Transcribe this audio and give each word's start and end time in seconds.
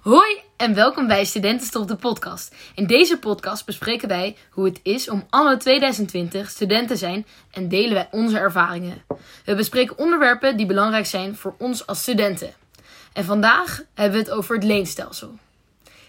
Hoi 0.00 0.40
en 0.56 0.74
welkom 0.74 1.06
bij 1.06 1.24
Studentenstof 1.24 1.86
de 1.86 1.96
podcast. 1.96 2.54
In 2.74 2.86
deze 2.86 3.18
podcast 3.18 3.66
bespreken 3.66 4.08
wij 4.08 4.36
hoe 4.50 4.64
het 4.64 4.80
is 4.82 5.08
om 5.08 5.26
anno 5.30 5.56
2020 5.56 6.50
student 6.50 6.88
te 6.88 6.96
zijn 6.96 7.26
en 7.50 7.68
delen 7.68 7.94
wij 7.94 8.08
onze 8.10 8.38
ervaringen. 8.38 9.02
We 9.44 9.54
bespreken 9.54 9.98
onderwerpen 9.98 10.56
die 10.56 10.66
belangrijk 10.66 11.06
zijn 11.06 11.36
voor 11.36 11.54
ons 11.58 11.86
als 11.86 12.00
studenten. 12.00 12.52
En 13.12 13.24
vandaag 13.24 13.82
hebben 13.94 14.18
we 14.18 14.24
het 14.24 14.34
over 14.36 14.54
het 14.54 14.64
leenstelsel. 14.64 15.38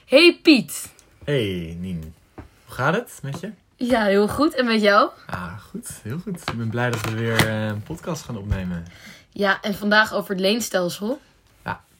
Hey 0.06 0.40
Piet. 0.44 0.94
Hey 1.24 1.78
Nien, 1.80 2.14
hoe 2.36 2.76
gaat 2.76 2.94
het 2.94 3.20
met 3.22 3.40
je? 3.40 3.52
Ja, 3.76 4.04
heel 4.04 4.28
goed. 4.28 4.56
En 4.56 4.66
met 4.66 4.82
jou? 4.82 5.10
Ah, 5.26 5.60
goed, 5.60 5.90
heel 6.04 6.20
goed. 6.20 6.40
Ik 6.40 6.58
ben 6.58 6.70
blij 6.70 6.92
dat 6.92 7.02
we 7.02 7.16
weer 7.16 7.48
eh, 7.48 7.66
een 7.66 7.84
podcast 7.84 8.24
gaan 8.24 8.38
opnemen. 8.38 8.86
Ja, 9.32 9.62
en 9.62 9.76
vandaag 9.76 10.14
over 10.14 10.32
het 10.32 10.40
leenstelsel. 10.40 11.20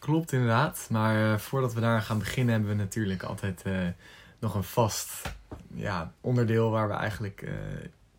Klopt 0.02 0.32
inderdaad. 0.32 0.88
Maar 0.90 1.34
eh, 1.34 1.38
voordat 1.38 1.74
we 1.74 1.80
daar 1.80 2.02
gaan 2.02 2.20
beginnen, 2.20 2.54
hebben 2.54 2.72
we 2.72 2.78
natuurlijk 2.78 3.24
altijd 3.24 3.62
eh, 3.62 3.74
nog 4.40 4.56
een 4.56 4.64
vast 4.64 5.22
ja, 5.74 6.14
onderdeel 6.22 6.70
waar 6.70 6.88
we 6.88 6.94
eigenlijk 6.94 7.42
eh, 7.42 7.54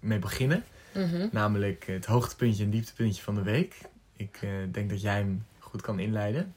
mee 0.00 0.18
beginnen. 0.18 0.64
Mhm. 0.94 1.28
Namelijk 1.32 1.86
het 1.86 2.06
hoogtepuntje 2.06 2.64
en 2.64 2.70
dieptepuntje 2.70 3.22
van 3.22 3.34
de 3.34 3.42
week. 3.42 3.80
Ik 4.16 4.38
denk 4.70 4.90
dat 4.90 5.00
jij 5.00 5.14
hem 5.14 5.46
goed 5.58 5.82
kan 5.82 5.98
inleiden. 5.98 6.54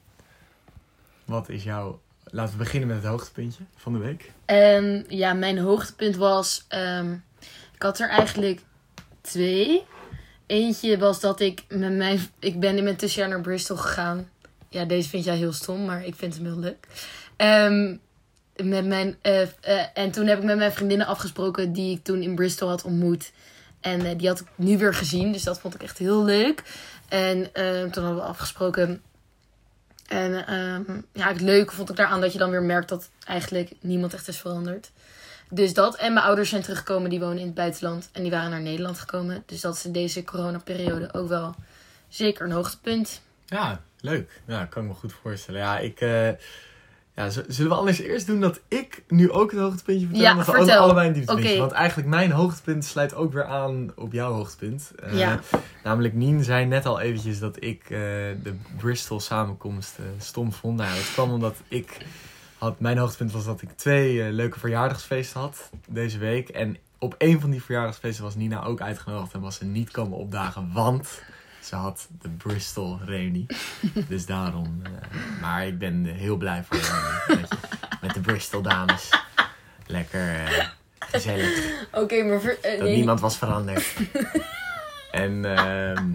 Wat 1.24 1.48
is 1.48 1.64
jouw... 1.64 2.00
Laten 2.24 2.52
we 2.52 2.58
beginnen 2.58 2.88
met 2.88 2.96
het 2.96 3.06
hoogtepuntje 3.06 3.62
van 3.76 3.92
de 3.92 3.98
week. 3.98 4.32
En 4.44 5.04
ja, 5.08 5.32
mijn 5.32 5.58
hoogtepunt 5.58 6.16
was. 6.16 6.64
ehm, 6.68 7.12
ik 7.74 7.82
had 7.82 7.98
er 7.98 8.08
eigenlijk 8.08 8.60
twee. 9.20 9.84
Eentje 10.46 10.98
was 10.98 11.20
dat 11.20 11.40
ik 11.40 11.64
met 11.68 11.96
mijn. 11.96 12.20
Ik 12.38 12.60
ben 12.60 12.76
in 12.76 12.84
mijn 12.84 12.96
tussenjaar 12.96 13.30
naar 13.30 13.40
Bristol 13.40 13.76
gegaan. 13.76 14.28
Ja, 14.68 14.84
deze 14.84 15.08
vind 15.08 15.24
jij 15.24 15.36
heel 15.36 15.52
stom, 15.52 15.84
maar 15.84 16.04
ik 16.04 16.14
vind 16.14 16.34
hem 16.34 16.44
heel 16.44 16.58
leuk. 16.58 16.86
Ehm, 17.36 17.96
met 18.64 18.86
mijn, 18.86 19.16
eh, 19.22 19.42
eh, 19.42 19.48
en 19.94 20.10
toen 20.10 20.26
heb 20.26 20.38
ik 20.38 20.44
met 20.44 20.56
mijn 20.56 20.72
vriendinnen 20.72 21.06
afgesproken 21.06 21.72
die 21.72 21.96
ik 21.96 22.04
toen 22.04 22.22
in 22.22 22.34
Bristol 22.34 22.68
had 22.68 22.84
ontmoet. 22.84 23.32
En 23.80 24.06
eh, 24.06 24.18
die 24.18 24.28
had 24.28 24.40
ik 24.40 24.46
nu 24.54 24.78
weer 24.78 24.94
gezien, 24.94 25.32
dus 25.32 25.42
dat 25.42 25.60
vond 25.60 25.74
ik 25.74 25.82
echt 25.82 25.98
heel 25.98 26.24
leuk. 26.24 26.62
En 27.08 27.54
ehm, 27.54 27.90
toen 27.90 28.04
hadden 28.04 28.22
we 28.22 28.28
afgesproken. 28.28 29.02
En 30.06 30.46
ehm, 30.46 31.00
ja, 31.12 31.28
het 31.28 31.40
leuke 31.40 31.74
vond 31.74 31.90
ik 31.90 31.96
daaraan 31.96 32.20
dat 32.20 32.32
je 32.32 32.38
dan 32.38 32.50
weer 32.50 32.62
merkt 32.62 32.88
dat 32.88 33.10
eigenlijk 33.24 33.72
niemand 33.80 34.14
echt 34.14 34.28
is 34.28 34.38
veranderd. 34.38 34.90
Dus 35.50 35.74
dat. 35.74 35.96
En 35.96 36.12
mijn 36.12 36.26
ouders 36.26 36.48
zijn 36.48 36.62
teruggekomen, 36.62 37.10
die 37.10 37.20
wonen 37.20 37.38
in 37.38 37.46
het 37.46 37.54
buitenland. 37.54 38.08
En 38.12 38.22
die 38.22 38.30
waren 38.30 38.50
naar 38.50 38.60
Nederland 38.60 38.98
gekomen. 38.98 39.42
Dus 39.46 39.60
dat 39.60 39.74
is 39.74 39.84
in 39.84 39.92
deze 39.92 40.24
coronaperiode 40.24 41.14
ook 41.14 41.28
wel 41.28 41.54
zeker 42.08 42.44
een 42.44 42.52
hoogtepunt. 42.52 43.20
Ja, 43.46 43.80
leuk. 44.10 44.40
Ja, 44.46 44.64
kan 44.64 44.82
ik 44.82 44.88
me 44.88 44.94
goed 44.94 45.12
voorstellen. 45.22 45.60
Ja, 45.60 45.78
ik... 45.78 46.00
eh, 46.00 46.28
ja, 47.14 47.30
zullen 47.30 47.70
we 47.70 47.76
anders 47.76 47.98
eerst 48.00 48.26
doen 48.26 48.40
dat 48.40 48.60
ik 48.68 49.02
nu 49.08 49.30
ook 49.30 49.50
het 49.50 49.60
hoogtepuntje 49.60 50.06
vertel? 50.06 50.22
Ja, 50.24 50.34
vertel. 50.44 50.54
alle- 50.62 50.76
allebei 50.76 51.06
een 51.06 51.12
dieptepuntje. 51.12 51.50
Oké. 51.50 51.60
Want 51.60 51.72
eigenlijk 51.72 52.08
mijn 52.08 52.30
hoogtepunt 52.30 52.84
sluit 52.84 53.14
ook 53.14 53.32
weer 53.32 53.44
aan 53.44 53.92
op 53.94 54.12
jouw 54.12 54.32
hoogtepunt. 54.32 54.92
Eh, 55.02 55.18
Ja. 55.18 55.40
Namelijk 55.84 56.14
Nien 56.14 56.44
zei 56.44 56.64
net 56.66 56.86
al 56.86 57.00
eventjes 57.00 57.38
dat 57.38 57.56
ik 57.62 57.82
eh, 57.82 57.88
de 58.42 58.54
Bristol 58.76 59.20
samenkomst 59.20 59.98
eh, 59.98 60.04
stom 60.18 60.52
vond. 60.52 60.76
Nou, 60.78 60.94
dat 60.94 61.10
kwam 61.12 61.32
omdat 61.32 61.56
ik... 61.68 61.96
Had, 62.58 62.80
mijn 62.80 62.98
hoogtepunt 62.98 63.32
was 63.32 63.44
dat 63.44 63.62
ik 63.62 63.70
twee 63.76 64.32
leuke 64.32 64.58
verjaardagsfeesten 64.58 65.40
had 65.40 65.70
deze 65.88 66.18
week. 66.18 66.48
En 66.48 66.76
op 66.98 67.14
een 67.18 67.40
van 67.40 67.50
die 67.50 67.62
verjaardagsfeesten 67.62 68.24
was 68.24 68.34
Nina 68.34 68.64
ook 68.64 68.80
uitgenodigd 68.80 69.32
en 69.32 69.40
was 69.40 69.56
ze 69.56 69.64
niet 69.64 69.90
komen 69.90 70.18
opdagen, 70.18 70.70
want 70.72 71.22
ze 71.66 71.74
had 71.74 72.08
de 72.20 72.28
Bristol 72.28 72.98
reunie. 73.04 73.46
dus 74.08 74.26
daarom. 74.26 74.80
eh, 74.82 74.90
maar 75.40 75.66
ik 75.66 75.78
ben 75.78 76.04
heel 76.04 76.36
blij 76.36 76.64
voor 76.68 76.76
je. 76.76 77.40
Met, 78.00 78.14
de 78.14 78.20
Bristol 78.20 78.62
dames. 78.62 79.08
Lekker 79.86 80.34
eh, 80.34 80.66
gezellig. 80.98 81.58
Oké, 81.92 82.22
maar 82.22 82.40
ver- 82.40 82.58
eh, 82.62 82.70
Dat 82.70 82.80
nee. 82.80 82.96
niemand 82.96 83.20
was 83.20 83.36
veranderd. 83.38 83.86
en 85.10 85.44
ehm 85.56 86.12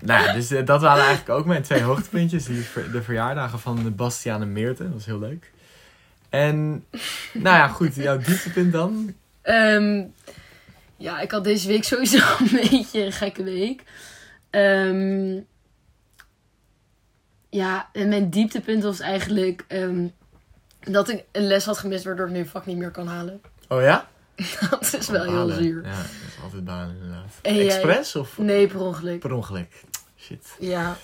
nou 0.00 0.24
ja, 0.24 0.32
dus 0.32 0.48
dat 0.48 0.80
waren 0.80 1.04
eigenlijk 1.04 1.38
ook 1.38 1.46
mijn 1.46 1.62
twee 1.62 1.82
hoogtepuntjes. 1.82 2.44
Die 2.44 2.66
de 2.92 3.02
verjaardagen 3.02 3.58
van 3.58 3.94
Bastiaan 3.94 4.42
en 4.42 4.52
Meerte. 4.52 4.82
Dat 4.82 4.92
was 4.92 5.06
heel 5.06 5.18
leuk. 5.18 5.52
En 6.28 6.84
nou 7.32 7.56
ja, 7.56 7.68
goed. 7.68 7.94
Jouw 7.94 8.18
dieptepunt 8.18 8.72
dan? 8.72 9.14
Ehm, 9.42 10.02
ja, 10.96 11.20
ik 11.20 11.30
had 11.30 11.44
deze 11.44 11.68
week 11.68 11.84
sowieso 11.84 12.18
een 12.38 12.50
beetje 12.70 13.04
een 13.04 13.12
gekke 13.12 13.42
week. 13.42 13.82
Ehm, 14.56 15.40
ja, 17.48 17.88
en 17.92 18.08
mijn 18.08 18.30
dieptepunt 18.30 18.82
was 18.82 19.00
eigenlijk 19.00 19.64
ehm, 19.68 20.06
dat 20.80 21.08
ik 21.08 21.24
een 21.32 21.46
les 21.46 21.64
had 21.64 21.78
gemist 21.78 22.04
waardoor 22.04 22.26
ik 22.26 22.32
nu 22.32 22.46
vak 22.46 22.66
niet 22.66 22.76
meer 22.76 22.90
kan 22.90 23.06
halen. 23.06 23.40
Oh 23.68 23.80
ja? 23.82 24.08
dat 24.70 24.96
is 24.98 25.08
wel 25.08 25.24
heel 25.24 25.48
zuur. 25.48 25.82
Ja, 25.84 25.96
dat 25.96 26.04
is 26.28 26.42
altijd 26.42 26.64
balen 26.64 26.94
inderdaad. 26.94 27.32
En 27.42 27.54
jij? 27.54 27.64
Expres 27.66 28.16
of 28.16 28.38
Nee, 28.38 28.66
per 28.66 28.80
ongeluk. 28.80 29.20
per 29.20 29.32
ongeluk? 29.32 29.84
Shit. 30.18 30.46
Ja. 30.58 30.96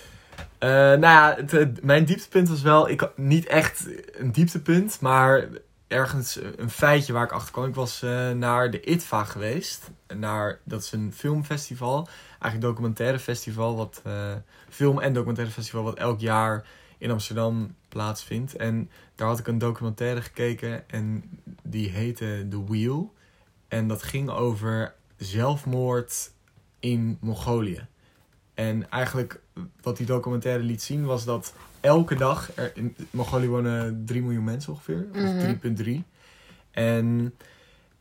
Eh, 0.57 0.69
nou 0.69 1.01
ja, 1.01 1.37
het, 1.45 1.83
mijn 1.83 2.05
dieptepunt 2.05 2.49
was 2.49 2.61
wel, 2.61 2.89
ik 2.89 3.09
niet 3.15 3.45
echt 3.45 3.87
een 4.17 4.31
dieptepunt, 4.31 4.99
maar 5.01 5.47
ergens 5.93 6.39
een 6.55 6.69
feitje 6.69 7.13
waar 7.13 7.23
ik 7.23 7.31
achter 7.31 7.51
kwam. 7.51 7.65
Ik 7.65 7.75
was 7.75 8.01
eh, 8.01 8.31
naar 8.31 8.71
de 8.71 8.81
ITVA 8.81 9.23
geweest. 9.23 9.91
Naar, 10.15 10.59
dat 10.63 10.81
is 10.81 10.91
een 10.91 11.13
filmfestival, 11.13 12.07
eigenlijk 12.29 12.61
documentaire 12.61 13.19
festival, 13.19 13.75
wat 13.75 14.01
eh, 14.03 14.33
film- 14.69 14.99
en 14.99 15.13
documentaire 15.13 15.53
festival 15.53 15.83
wat 15.83 15.97
elk 15.97 16.19
jaar 16.19 16.65
in 16.97 17.11
Amsterdam 17.11 17.75
plaatsvindt. 17.89 18.55
En 18.55 18.89
daar 19.15 19.27
had 19.27 19.39
ik 19.39 19.47
een 19.47 19.57
documentaire 19.57 20.21
gekeken 20.21 20.89
en 20.89 21.23
die 21.63 21.89
heette 21.89 22.45
The 22.49 22.63
Wheel. 22.63 23.13
En 23.67 23.87
dat 23.87 24.03
ging 24.03 24.29
over 24.29 24.93
zelfmoord 25.17 26.31
in 26.79 27.17
Mongolië. 27.21 27.87
En 28.53 28.89
eigenlijk 28.89 29.39
wat 29.81 29.97
die 29.97 30.05
documentaire 30.05 30.63
liet 30.63 30.81
zien 30.81 31.05
was 31.05 31.25
dat 31.25 31.53
elke 31.83 32.15
dag, 32.15 32.51
er 32.55 32.71
in 32.75 32.95
Mongolië 33.11 33.47
wonen 33.47 34.05
3 34.05 34.21
miljoen 34.21 34.43
mensen 34.43 34.73
ongeveer, 34.73 35.07
Mhm. 35.11 35.25
of 35.25 35.43
3,3. 35.43 36.03
En 36.71 37.33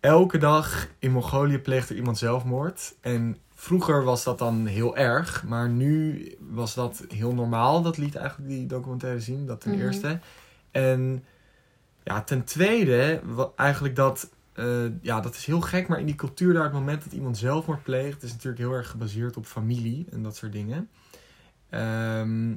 elke 0.01 0.39
dag 0.39 0.89
in 0.99 1.11
Mongolië 1.13 1.59
pleegt 1.59 1.91
er 1.91 1.97
iemand 1.97 2.19
zelfmoord. 2.19 2.95
En 3.01 3.37
vroeger 3.55 4.05
was 4.05 4.25
dat 4.25 4.39
dan 4.39 4.67
heel 4.67 4.97
erg, 4.97 5.45
maar 5.45 5.69
nu 5.69 6.27
was 6.51 6.75
dat 6.75 7.05
heel 7.09 7.35
normaal. 7.35 7.83
Dat 7.83 7.97
liet 7.99 8.15
eigenlijk 8.17 8.49
die 8.49 8.67
documentaire 8.67 9.21
zien, 9.21 9.47
dat 9.47 9.61
ten 9.61 9.73
Mhm. 9.73 9.81
eerste. 9.81 10.19
En 10.71 11.25
ja, 12.05 12.23
ten 12.23 12.45
tweede, 12.45 13.21
eigenlijk 13.57 13.97
dat, 13.97 14.31
eh, 14.53 14.85
ja, 15.03 15.21
dat 15.21 15.35
is 15.35 15.45
heel 15.47 15.61
gek, 15.61 15.89
maar 15.89 16.01
in 16.01 16.07
die 16.07 16.15
cultuur 16.15 16.53
daar, 16.55 16.65
het 16.65 16.73
moment 16.73 17.05
dat 17.05 17.13
iemand 17.13 17.39
zelfmoord 17.39 17.83
pleegt, 17.83 18.23
is 18.23 18.31
natuurlijk 18.33 18.59
heel 18.63 18.73
erg 18.73 18.91
gebaseerd 18.91 19.37
op 19.37 19.47
familie 19.47 20.07
en 20.11 20.23
dat 20.23 20.37
soort 20.37 20.53
dingen. 20.53 20.89
Ehm, 21.71 22.55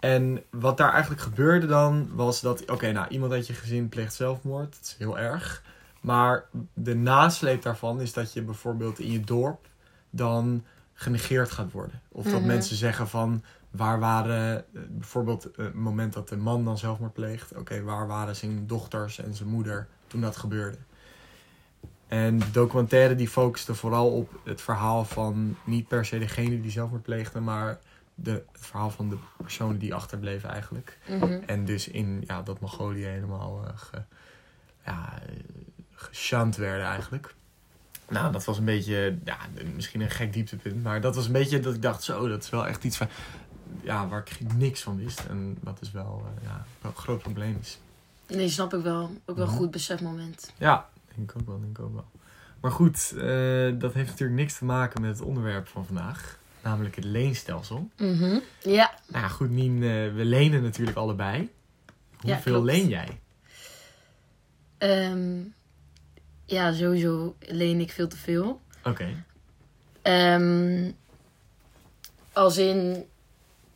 en 0.00 0.42
wat 0.50 0.76
daar 0.76 0.92
eigenlijk 0.92 1.22
gebeurde 1.22 1.66
dan, 1.66 2.08
was 2.14 2.40
dat, 2.40 2.70
oké, 2.70 2.92
nou, 2.92 3.08
iemand 3.08 3.32
uit 3.32 3.46
je 3.46 3.52
gezin 3.52 3.88
pleegt 3.88 4.14
zelfmoord, 4.14 4.72
dat 4.72 4.82
is 4.82 4.94
heel 4.98 5.18
erg. 5.18 5.62
Maar 6.00 6.44
de 6.74 6.94
nasleep 6.94 7.62
daarvan 7.62 8.00
is 8.00 8.12
dat 8.12 8.32
je 8.32 8.42
bijvoorbeeld 8.42 8.98
in 8.98 9.10
je 9.12 9.20
dorp 9.20 9.66
dan 10.10 10.64
genegeerd 10.94 11.50
gaat 11.50 11.72
worden. 11.72 12.00
Of 12.08 12.24
dat 12.24 12.32
Mhm. 12.40 12.46
mensen 12.46 12.76
zeggen 12.76 13.08
van, 13.08 13.42
waar 13.70 13.98
waren, 14.00 14.56
eh, 14.56 14.80
bijvoorbeeld 14.88 15.50
eh, 15.50 15.64
het 15.64 15.74
moment 15.74 16.12
dat 16.12 16.28
de 16.28 16.36
man 16.36 16.64
dan 16.64 16.78
zelfmoord 16.78 17.12
pleegt, 17.12 17.56
oké, 17.56 17.82
waar 17.82 18.06
waren 18.06 18.36
zijn 18.36 18.66
dochters 18.66 19.18
en 19.18 19.34
zijn 19.34 19.48
moeder 19.48 19.86
toen 20.06 20.20
dat 20.20 20.36
gebeurde? 20.36 20.78
En 22.08 22.38
de 22.38 22.50
documentaire 22.50 23.14
die 23.14 23.28
focuste 23.28 23.74
vooral 23.74 24.10
op 24.10 24.40
het 24.44 24.60
verhaal 24.60 25.04
van 25.04 25.56
niet 25.64 25.88
per 25.88 26.04
se 26.04 26.18
degene 26.18 26.60
die 26.60 26.70
zelfmoord 26.70 27.02
pleegde, 27.02 27.40
maar 27.40 27.78
de, 28.22 28.30
het 28.30 28.66
verhaal 28.66 28.90
van 28.90 29.08
de 29.08 29.16
personen 29.36 29.78
die 29.78 29.94
achterbleven 29.94 30.48
eigenlijk. 30.48 30.98
Mhm. 31.08 31.40
En 31.46 31.64
dus 31.64 31.88
in 31.88 32.22
ja, 32.26 32.42
dat 32.42 32.60
Mongolië 32.60 33.04
helemaal 33.04 33.64
ge, 33.74 34.02
ja, 34.84 35.18
eh, 36.30 36.50
werden 36.56 36.84
eigenlijk. 36.86 37.34
Nou, 38.08 38.32
dat 38.32 38.44
was 38.44 38.58
een 38.58 38.64
beetje, 38.64 39.18
ja, 39.24 39.36
misschien 39.74 40.00
een 40.00 40.10
gek 40.10 40.32
dieptepunt. 40.32 40.82
Maar 40.82 41.00
dat 41.00 41.14
was 41.14 41.26
een 41.26 41.32
beetje 41.32 41.60
dat 41.60 41.74
ik 41.74 41.82
dacht, 41.82 42.02
zo, 42.02 42.28
dat 42.28 42.42
is 42.42 42.50
wel 42.50 42.66
echt 42.66 42.84
iets 42.84 42.96
van, 42.96 43.08
ja, 43.82 44.08
waar 44.08 44.22
ik 44.26 44.54
niks 44.54 44.82
van 44.82 44.96
wist. 44.96 45.24
En 45.24 45.58
wat 45.62 45.78
dus 45.78 45.90
wel, 45.90 46.22
eh, 46.36 46.44
ja, 46.44 46.64
wel 46.80 46.90
een 46.90 46.96
groot 46.96 47.22
probleem 47.22 47.56
is. 47.60 47.78
Nee, 48.26 48.48
snap 48.48 48.74
ik 48.74 48.82
wel. 48.82 49.02
Ook 49.24 49.36
wel 49.36 49.44
een 49.44 49.50
Mhm. 49.50 49.60
goed 49.60 49.70
besefmoment. 49.70 50.52
Ja, 50.58 50.88
denk 51.14 51.30
ik 51.30 51.40
ook 51.40 51.46
wel, 51.46 51.60
denk 51.60 51.78
ik 51.78 51.84
ook 51.84 51.92
wel. 51.94 52.04
Maar 52.60 52.70
goed, 52.70 53.12
dat 53.80 53.92
heeft 53.92 54.08
natuurlijk 54.10 54.40
niks 54.40 54.58
te 54.58 54.64
maken 54.64 55.00
met 55.00 55.10
het 55.18 55.26
onderwerp 55.26 55.68
van 55.68 55.86
vandaag. 55.86 56.38
Namelijk 56.62 56.96
het 56.96 57.04
leenstelsel. 57.04 57.88
Mhm. 57.96 58.38
Ja. 58.62 58.94
Nou 59.06 59.30
goed, 59.30 59.50
Nien, 59.50 59.74
eh, 59.82 60.14
we 60.14 60.24
lenen 60.24 60.62
natuurlijk 60.62 60.96
allebei. 60.96 61.50
Hoeveel 62.20 62.64
leen 62.64 62.88
jij? 62.88 63.20
Ehm, 64.78 65.40
ja, 66.44 66.72
sowieso 66.72 67.36
leen 67.38 67.80
ik 67.80 67.90
veel 67.92 68.08
te 68.08 68.16
veel. 68.16 68.60
Oké. 68.84 69.24
Ehm, 70.02 70.90
als 72.32 72.58
in, 72.58 73.04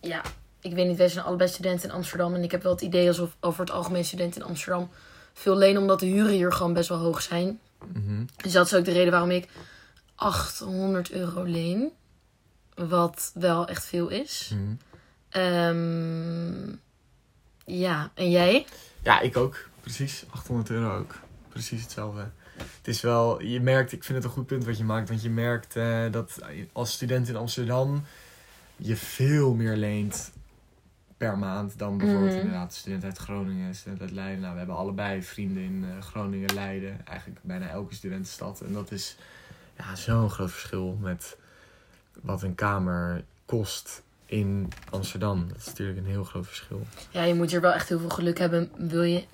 ja, 0.00 0.22
ik 0.60 0.74
weet 0.74 0.86
niet, 0.86 0.96
wij 0.96 1.08
zijn 1.08 1.24
allebei 1.24 1.50
studenten 1.50 1.88
in 1.88 1.94
Amsterdam. 1.94 2.34
En 2.34 2.42
ik 2.42 2.50
heb 2.50 2.62
wel 2.62 2.72
het 2.72 2.80
idee 2.80 3.08
alsof 3.08 3.36
over 3.40 3.60
het 3.60 3.70
algemeen 3.70 4.04
studenten 4.04 4.40
in 4.40 4.46
Amsterdam 4.46 4.90
veel 5.32 5.56
lenen. 5.56 5.80
Omdat 5.80 6.00
de 6.00 6.06
huren 6.06 6.32
hier 6.32 6.52
gewoon 6.52 6.72
best 6.72 6.88
wel 6.88 6.98
hoog 6.98 7.22
zijn. 7.22 7.60
Mhm. 7.92 8.24
Dus 8.36 8.52
dat 8.52 8.66
is 8.66 8.74
ook 8.74 8.84
de 8.84 8.92
reden 8.92 9.10
waarom 9.10 9.30
ik 9.30 9.48
800 10.14 11.10
euro 11.10 11.42
leen. 11.42 11.92
Wat 12.74 13.30
wel 13.34 13.68
echt 13.68 13.84
veel 13.84 14.08
is. 14.08 14.52
Mhm. 14.54 14.74
Ehm, 15.28 16.68
ja, 17.64 18.10
en 18.14 18.30
jij? 18.30 18.66
Ja, 19.02 19.20
ik 19.20 19.36
ook. 19.36 19.68
Precies. 19.80 20.24
800 20.30 20.70
euro 20.70 20.98
ook. 20.98 21.14
Precies 21.48 21.82
hetzelfde. 21.82 22.30
Het 22.56 22.88
is 22.88 23.00
wel, 23.00 23.42
je 23.42 23.60
merkt, 23.60 23.92
ik 23.92 24.04
vind 24.04 24.16
het 24.18 24.26
een 24.26 24.32
goed 24.32 24.46
punt 24.46 24.64
wat 24.64 24.78
je 24.78 24.84
maakt. 24.84 25.08
Want 25.08 25.22
je 25.22 25.30
merkt 25.30 25.76
eh, 25.76 26.02
dat 26.10 26.38
als 26.72 26.92
student 26.92 27.28
in 27.28 27.36
Amsterdam 27.36 28.04
je 28.76 28.96
veel 28.96 29.54
meer 29.54 29.76
leent 29.76 30.30
per 31.16 31.38
maand 31.38 31.78
dan 31.78 31.98
bijvoorbeeld 31.98 32.30
Mhm. 32.30 32.40
inderdaad 32.40 32.70
een 32.70 32.76
student 32.78 33.04
uit 33.04 33.18
Groningen, 33.18 33.74
student 33.74 34.00
uit 34.00 34.10
Leiden. 34.10 34.40
Nou, 34.40 34.52
we 34.52 34.58
hebben 34.58 34.76
allebei 34.76 35.22
vrienden 35.22 35.62
in 35.62 35.84
eh, 35.84 36.02
Groningen, 36.02 36.54
Leiden. 36.54 37.06
Eigenlijk 37.06 37.40
bijna 37.42 37.68
elke 37.68 37.94
studentenstad. 37.94 38.60
En 38.60 38.72
dat 38.72 38.90
is 38.90 39.16
ja, 39.76 39.94
zo'n 39.96 40.30
groot 40.30 40.50
verschil 40.50 40.98
met 41.00 41.36
wat 42.22 42.42
een 42.42 42.54
kamer 42.54 43.24
kost 43.46 44.02
in 44.26 44.72
Amsterdam. 44.90 45.48
Dat 45.48 45.56
is 45.56 45.66
natuurlijk 45.66 45.98
een 45.98 46.06
heel 46.06 46.24
groot 46.24 46.46
verschil. 46.46 46.86
Ja, 47.10 47.22
je 47.22 47.34
moet 47.34 47.50
hier 47.50 47.60
wel 47.60 47.72
echt 47.72 47.88
heel 47.88 47.98
veel 47.98 48.08
geluk 48.08 48.38
hebben. 48.38 48.70
Wil 48.76 49.02
je 49.02 49.24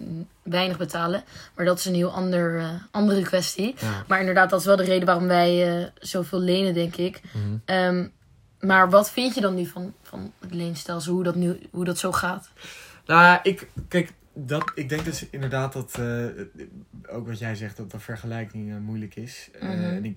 weinig 0.43 0.77
betalen. 0.77 1.25
Maar 1.55 1.65
dat 1.65 1.79
is 1.79 1.85
een 1.85 1.95
heel 1.95 2.13
ander, 2.13 2.59
eh, 2.59 2.69
andere 2.91 3.23
kwestie. 3.23 3.75
Ja. 3.79 4.05
Maar 4.09 4.21
inderdaad, 4.21 4.51
dat 4.51 4.61
is 4.61 4.67
wel 4.67 4.77
de 4.77 4.85
reden 4.85 5.07
waarom 5.07 5.27
wij 5.27 5.81
eh, 5.81 5.87
zoveel 5.99 6.41
lenen, 6.41 6.75
denk 6.75 6.97
ik. 6.97 7.21
Mhm. 7.33 7.57
Ehm, 7.65 8.07
maar 8.61 8.91
wat 8.91 9.11
vind 9.11 9.35
je 9.35 9.41
dan 9.41 9.55
nu 9.55 9.67
van, 9.67 9.95
van 10.03 10.33
het 10.41 10.55
leenstelsel? 10.55 11.13
Hoe 11.13 11.25
dat, 11.25 11.35
nu, 11.35 11.61
hoe 11.71 11.85
dat 11.85 11.99
zo 11.99 12.13
gaat? 12.13 12.51
Nou, 13.07 13.39
ik, 13.43 13.69
kijk, 13.89 14.13
dat, 14.33 14.73
ik 14.75 14.89
denk 14.89 15.05
dus 15.05 15.29
inderdaad 15.31 15.73
dat, 15.73 15.99
eh, 15.99 16.25
ook 17.09 17.27
wat 17.27 17.39
jij 17.39 17.55
zegt, 17.55 17.77
dat 17.77 17.91
de 17.91 17.99
vergelijking 17.99 18.71
eh, 18.71 18.77
moeilijk 18.79 19.15
is. 19.15 19.49
Eh, 19.53 19.69
Mhm. 19.69 19.83
en 19.83 20.05
ik, 20.05 20.17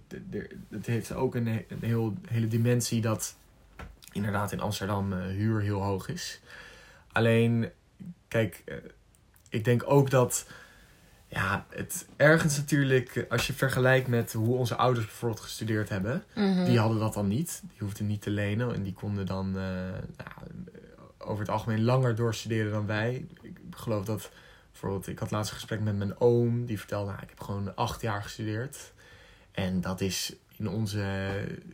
het 0.69 0.85
heeft 0.85 1.13
ook 1.13 1.35
een, 1.35 1.47
een 1.47 1.65
heel, 1.81 2.13
hele 2.27 2.47
dimensie 2.47 3.01
dat 3.01 3.35
inderdaad 4.11 4.51
in 4.51 4.59
Amsterdam 4.59 5.13
huur 5.13 5.61
heel 5.61 5.81
hoog 5.81 6.07
is. 6.07 6.41
Alleen, 7.11 7.69
kijk, 8.27 8.63
ik 9.49 9.65
denk 9.65 9.83
ook 9.85 10.09
dat, 10.09 10.47
ja, 11.27 11.65
het 11.69 12.07
ergens 12.15 12.57
natuurlijk, 12.57 13.25
als 13.29 13.47
je 13.47 13.53
vergelijkt 13.53 14.07
met 14.07 14.33
hoe 14.33 14.57
onze 14.57 14.75
ouders 14.75 15.05
bijvoorbeeld 15.05 15.41
gestudeerd 15.41 15.89
hebben, 15.89 16.23
Mhm. 16.35 16.65
die 16.65 16.79
hadden 16.79 16.99
dat 16.99 17.13
dan 17.13 17.27
niet. 17.27 17.61
Die 17.63 17.79
hoefden 17.79 18.07
niet 18.07 18.21
te 18.21 18.29
lenen. 18.29 18.73
En 18.75 18.83
die 18.83 18.93
konden 18.93 19.25
dan 19.25 19.51
nou, 19.51 20.01
over 21.17 21.39
het 21.39 21.49
algemeen 21.49 21.83
langer 21.83 22.15
doorstuderen 22.15 22.71
dan 22.71 22.85
wij. 22.85 23.25
Ik 23.73 23.79
geloof 23.79 24.05
dat 24.05 24.29
bijvoorbeeld, 24.71 25.07
ik 25.07 25.19
had 25.19 25.31
laatst 25.31 25.51
een 25.51 25.57
gesprek 25.57 25.79
met 25.79 25.97
mijn 25.97 26.19
oom. 26.19 26.65
Die 26.65 26.79
vertelde, 26.79 27.11
nou, 27.11 27.23
ik 27.23 27.29
heb 27.29 27.39
gewoon 27.39 27.75
acht 27.75 28.01
jaar 28.01 28.23
gestudeerd. 28.23 28.93
En 29.51 29.81
dat 29.81 30.01
is 30.01 30.33
in 30.57 30.67
onze 30.67 31.05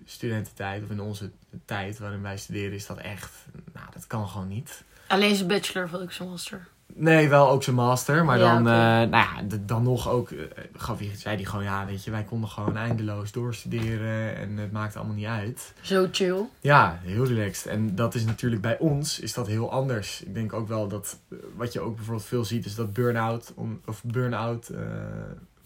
studententijd, 0.06 0.84
of 0.84 0.90
in 0.90 1.02
onze 1.02 1.32
tijd 1.66 2.00
waarin 2.00 2.22
wij 2.22 2.38
studeren, 2.38 2.74
is 2.74 2.86
dat 2.86 2.98
echt, 2.98 3.32
nou, 3.74 3.88
dat 3.94 4.08
kan 4.08 4.28
gewoon 4.28 4.48
niet. 4.48 4.84
Alleen 5.08 5.36
zijn 5.36 5.48
bachelor 5.48 5.84
of 5.86 5.94
ook 5.94 6.12
zijn 6.12 6.30
master. 6.30 6.68
Nee, 6.96 7.30
wel 7.30 7.50
ook 7.50 7.64
zijn 7.64 7.76
master. 7.76 8.26
Maar 8.26 8.38
Ja, 8.38 8.54
dan, 8.54 8.68
eh, 8.68 8.74
nou 9.10 9.10
ja, 9.10 9.58
dan 9.66 9.84
nog 9.84 10.10
ook, 10.10 10.32
eh, 10.32 10.46
gaf 10.78 11.00
hij, 11.00 11.12
zei 11.16 11.36
hij 11.36 11.46
gewoon, 11.46 11.64
ja, 11.64 11.86
weet 11.86 12.04
je, 12.04 12.12
wij 12.12 12.24
konden 12.24 12.50
gewoon 12.50 12.78
eindeloos 12.78 13.32
doorstuderen. 13.32 14.36
En 14.36 14.58
het 14.58 14.72
maakte 14.72 14.98
allemaal 14.98 15.16
niet 15.16 15.26
uit. 15.26 15.74
Zo 15.82 16.08
chill. 16.12 16.44
Ja, 16.60 17.00
heel 17.02 17.26
relaxed. 17.26 17.72
En 17.72 17.96
dat 17.96 18.16
is 18.16 18.26
natuurlijk 18.26 18.62
bij 18.62 18.78
ons 18.78 19.20
is 19.20 19.34
dat 19.34 19.48
heel 19.48 19.72
anders. 19.72 20.22
Ik 20.22 20.34
denk 20.34 20.54
ook 20.54 20.68
wel 20.68 20.88
dat 20.88 21.20
eh, 21.30 21.38
wat 21.56 21.74
je 21.74 21.80
ook 21.80 21.96
bijvoorbeeld 21.96 22.28
veel 22.28 22.46
ziet 22.46 22.66
is 22.66 22.76
dat 22.76 22.94
burn-out 22.94 23.54
of 23.86 24.04
burn-out 24.04 24.72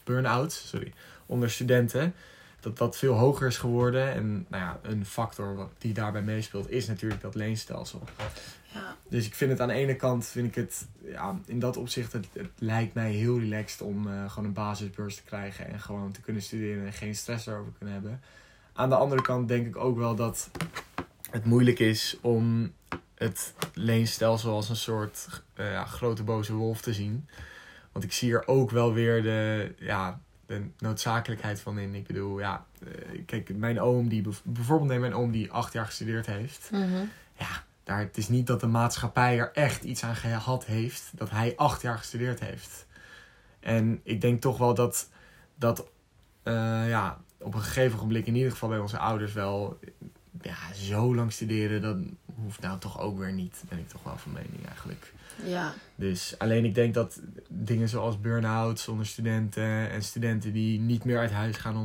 burn-outs, 0.03 0.67
sorry, 0.67 0.93
onder 1.25 1.49
studenten 1.49 2.13
dat 2.63 2.77
dat 2.77 2.97
veel 2.97 3.13
hoger 3.13 3.47
is 3.47 3.57
geworden 3.57 4.13
en 4.13 4.45
nou 4.49 4.63
ja, 4.63 4.79
een 4.81 5.05
factor 5.05 5.69
die 5.77 5.93
daarbij 5.93 6.21
meespeelt 6.21 6.69
is 6.69 6.87
natuurlijk 6.87 7.21
dat 7.21 7.35
leenstelsel. 7.35 8.03
Ja. 8.73 8.95
Dus 9.09 9.25
ik 9.25 9.35
vind 9.35 9.51
het 9.51 9.59
aan 9.59 9.67
de 9.67 9.73
ene 9.73 9.95
kant 9.95 10.25
vind 10.25 10.47
ik 10.47 10.55
het 10.55 10.87
ja, 11.05 11.39
in 11.45 11.59
dat 11.59 11.77
opzicht 11.77 12.13
het, 12.13 12.27
het 12.33 12.49
lijkt 12.57 12.93
mij 12.93 13.11
heel 13.11 13.39
relaxed 13.39 13.81
om 13.81 14.07
eh, 14.07 14.29
gewoon 14.29 14.45
een 14.45 14.53
basisbeurs 14.53 15.15
te 15.15 15.23
krijgen 15.23 15.67
en 15.67 15.79
gewoon 15.79 16.11
te 16.11 16.21
kunnen 16.21 16.41
studeren 16.41 16.85
en 16.85 16.93
geen 16.93 17.15
stress 17.15 17.47
erover 17.47 17.71
te 17.71 17.77
kunnen 17.77 17.93
hebben. 17.93 18.21
Aan 18.73 18.89
de 18.89 18.95
andere 18.95 19.21
kant 19.21 19.47
denk 19.47 19.67
ik 19.67 19.77
ook 19.77 19.97
wel 19.97 20.15
dat 20.15 20.49
het 21.31 21.45
moeilijk 21.45 21.79
is 21.79 22.17
om 22.21 22.73
het 23.15 23.53
leenstelsel 23.73 24.53
als 24.53 24.69
een 24.69 24.75
soort 24.75 25.41
eh, 25.53 25.71
ja, 25.71 25.85
grote 25.85 26.23
boze 26.23 26.53
wolf 26.53 26.81
te 26.81 26.93
zien. 26.93 27.27
Want 27.91 28.05
ik 28.05 28.13
zie 28.13 28.33
er 28.33 28.47
ook 28.47 28.71
wel 28.71 28.93
weer 28.93 29.23
de, 29.23 29.73
ja, 29.79 30.19
de 30.45 30.61
noodzakelijkheid 30.79 31.59
van 31.61 31.79
in. 31.79 31.95
Ik 31.95 32.07
bedoel, 32.07 32.39
ja, 32.39 32.65
eh, 32.83 33.21
kijk, 33.25 33.55
mijn 33.55 33.81
oom 33.81 34.09
die, 34.09 34.23
bijvoorbeeld 34.43 34.89
neem 34.89 34.99
mijn 34.99 35.15
oom 35.15 35.31
die 35.31 35.51
acht 35.51 35.73
jaar 35.73 35.85
gestudeerd 35.85 36.25
heeft. 36.25 36.69
Mhm. 36.71 37.05
Ja, 37.37 37.63
daar, 37.83 37.99
het 37.99 38.17
is 38.17 38.27
niet 38.27 38.47
dat 38.47 38.59
de 38.59 38.67
maatschappij 38.67 39.39
er 39.39 39.51
echt 39.53 39.83
iets 39.83 40.03
aan 40.03 40.15
gehad 40.15 40.65
heeft 40.65 41.11
dat 41.15 41.29
hij 41.29 41.53
acht 41.55 41.81
jaar 41.81 41.97
gestudeerd 41.97 42.39
heeft. 42.39 42.85
En 43.59 43.99
ik 44.03 44.21
denk 44.21 44.41
toch 44.41 44.57
wel 44.57 44.73
dat 44.73 45.09
dat 45.55 45.87
eh, 46.43 46.89
ja, 46.89 47.21
op 47.37 47.53
een 47.53 47.61
gegeven 47.61 47.99
moment 47.99 48.27
in 48.27 48.35
ieder 48.35 48.51
geval 48.51 48.69
bij 48.69 48.79
onze 48.79 48.97
ouders 48.97 49.33
wel 49.33 49.79
ja, 50.41 50.73
zo 50.73 51.15
lang 51.15 51.31
studeren, 51.31 51.81
dat 51.81 51.97
hoeft 52.35 52.61
nou 52.61 52.79
toch 52.79 52.99
ook 52.99 53.17
weer 53.17 53.33
niet. 53.33 53.63
Ben 53.69 53.79
ik 53.79 53.89
toch 53.89 54.03
wel 54.03 54.17
van 54.17 54.31
mening 54.31 54.67
eigenlijk. 54.67 55.13
Ja. 55.45 55.73
Dus 55.95 56.35
alleen 56.37 56.65
ik 56.65 56.75
denk 56.75 56.93
dat 56.93 57.19
dingen 57.47 57.89
zoals 57.89 58.19
burn-outs 58.19 58.87
onder 58.87 59.05
studenten 59.05 59.89
en 59.89 60.03
studenten 60.03 60.53
die 60.53 60.79
niet 60.79 61.03
meer 61.03 61.19
uit 61.19 61.31
huis 61.31 61.57
gaan 61.57 61.75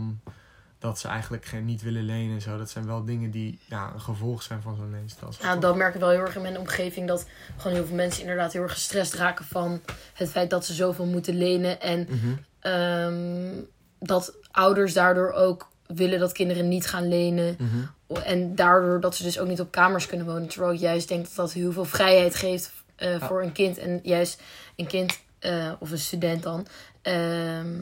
omdat 0.82 0.98
ze 0.98 1.08
eigenlijk 1.08 1.44
geen, 1.44 1.64
niet 1.64 1.82
willen 1.82 2.02
lenen 2.02 2.34
en 2.34 2.40
zo, 2.42 2.58
dat 2.58 2.70
zijn 2.70 2.86
wel 2.86 3.04
dingen 3.04 3.30
die 3.30 3.58
ja, 3.64 3.90
een 3.94 4.00
gevolg 4.00 4.42
zijn 4.42 4.62
van 4.62 4.76
zo'n 4.76 4.90
leenstelsel. 4.90 5.44
Ja, 5.44 5.56
dat 5.56 5.76
merk 5.76 5.94
ik 5.94 6.00
wel 6.00 6.10
heel 6.10 6.20
erg 6.20 6.36
in 6.36 6.42
mijn 6.42 6.58
omgeving. 6.58 7.08
Dat 7.08 7.26
gewoon 7.56 7.76
heel 7.76 7.86
veel 7.86 7.96
mensen 7.96 8.20
inderdaad 8.20 8.52
heel 8.52 8.62
erg 8.62 8.72
gestrest 8.72 9.14
raken 9.14 9.44
van 9.44 9.80
het 10.14 10.30
feit 10.30 10.50
dat 10.50 10.64
ze 10.64 10.74
zoveel 10.74 11.04
moeten 11.06 11.34
lenen. 11.36 11.80
En 11.80 12.06
Mhm. 12.10 12.32
ehm, 12.60 13.60
dat 13.98 14.34
ouders 14.50 14.92
daardoor 14.92 15.32
ook 15.32 15.68
willen 15.86 16.18
dat 16.18 16.32
kinderen 16.32 16.68
niet 16.68 16.86
gaan 16.86 17.08
lenen. 17.08 17.56
Mhm. 17.58 18.20
En 18.22 18.54
daardoor 18.54 19.00
dat 19.00 19.16
ze 19.16 19.22
dus 19.22 19.38
ook 19.38 19.48
niet 19.48 19.60
op 19.60 19.70
kamers 19.70 20.06
kunnen 20.06 20.26
wonen. 20.26 20.48
Terwijl 20.48 20.72
ik 20.72 20.80
juist 20.80 21.08
denk 21.08 21.24
dat 21.24 21.34
dat 21.34 21.52
heel 21.52 21.72
veel 21.72 21.84
vrijheid 21.84 22.34
geeft 22.34 22.72
eh, 22.96 23.10
Ja. 23.18 23.26
voor 23.26 23.42
een 23.42 23.52
kind. 23.52 23.78
En 23.78 24.00
juist 24.02 24.42
een 24.76 24.86
kind, 24.86 25.18
eh, 25.38 25.72
of 25.78 25.90
een 25.90 25.98
student 25.98 26.42
dan, 26.42 26.66
ehm, 27.02 27.76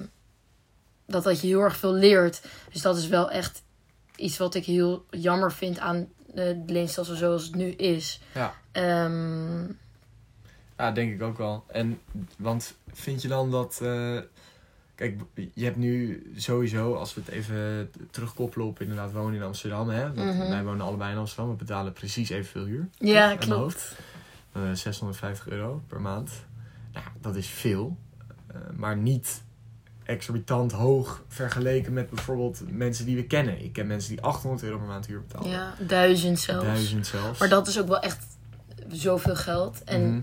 dat 1.07 1.25
dat 1.25 1.41
je 1.41 1.47
heel 1.47 1.61
erg 1.61 1.77
veel 1.77 1.93
leert. 1.93 2.43
Dus 2.73 2.83
dat 2.83 2.97
is 2.97 3.07
wel 3.09 3.31
echt 3.31 3.63
iets 4.17 4.37
wat 4.39 4.55
ik 4.55 4.65
heel 4.65 5.05
jammer 5.11 5.53
vind 5.53 5.79
aan 5.79 6.09
eh, 6.35 6.45
het 6.45 6.71
leenstelsel 6.71 7.15
zoals 7.17 7.45
het 7.45 7.55
nu 7.55 7.71
is. 7.71 8.21
Ja. 8.35 8.55
Ehm, 8.73 9.65
Ja, 10.79 10.93
denk 10.93 11.13
ik 11.13 11.23
ook 11.23 11.39
wel. 11.39 11.65
En, 11.69 11.99
want 12.39 12.77
vind 12.93 13.23
je 13.23 13.29
dan 13.29 13.51
dat... 13.51 13.79
eh, 13.83 14.19
kijk, 14.95 15.21
je 15.55 15.65
hebt 15.65 15.77
nu 15.77 16.23
sowieso, 16.37 16.95
als 16.95 17.15
we 17.15 17.21
het 17.25 17.31
even 17.31 17.91
terugkoppelen 18.11 18.67
op 18.67 18.81
inderdaad 18.81 19.13
wonen 19.13 19.35
in 19.35 19.43
Amsterdam. 19.43 19.89
Hè? 19.89 20.15
Want 20.15 20.35
Mhm. 20.39 20.49
Wij 20.49 20.65
wonen 20.65 20.87
allebei 20.87 21.13
in 21.13 21.19
Amsterdam. 21.19 21.51
We 21.51 21.57
betalen 21.57 21.93
precies 21.93 22.29
evenveel 22.31 22.65
huur. 22.65 22.89
ja, 22.99 23.37
klopt. 23.37 23.53
hoofd. 23.61 23.97
Eh, 24.53 24.63
650 24.73 25.49
euro 25.49 25.83
per 25.87 26.01
maand. 26.01 26.31
Nou, 26.93 27.07
dat 27.21 27.37
is 27.37 27.47
veel. 27.47 27.97
Eh, 28.47 28.57
maar 28.75 28.97
niet 28.97 29.43
exorbitant 30.07 30.73
hoog 30.73 31.23
vergeleken 31.29 31.93
met 31.93 32.11
bijvoorbeeld 32.11 32.61
mensen 32.71 33.05
die 33.07 33.17
we 33.17 33.25
kennen. 33.25 33.65
Ik 33.65 33.73
ken 33.73 33.87
mensen 33.87 34.11
die 34.11 34.23
800 34.23 34.63
euro 34.65 34.79
per 34.79 34.87
maand 34.87 35.07
huur 35.07 35.23
betalen. 35.27 35.51
Ja, 35.51 35.75
duizend 35.79 36.39
zelfs. 36.41 36.65
Duizend 36.65 37.07
zelfs. 37.07 37.39
Maar 37.39 37.49
dat 37.49 37.67
is 37.69 37.81
ook 37.81 37.89
wel 37.89 38.01
echt 38.01 38.19
zoveel 38.91 39.37
geld. 39.37 39.85
En 39.85 40.09
Mhm. 40.11 40.21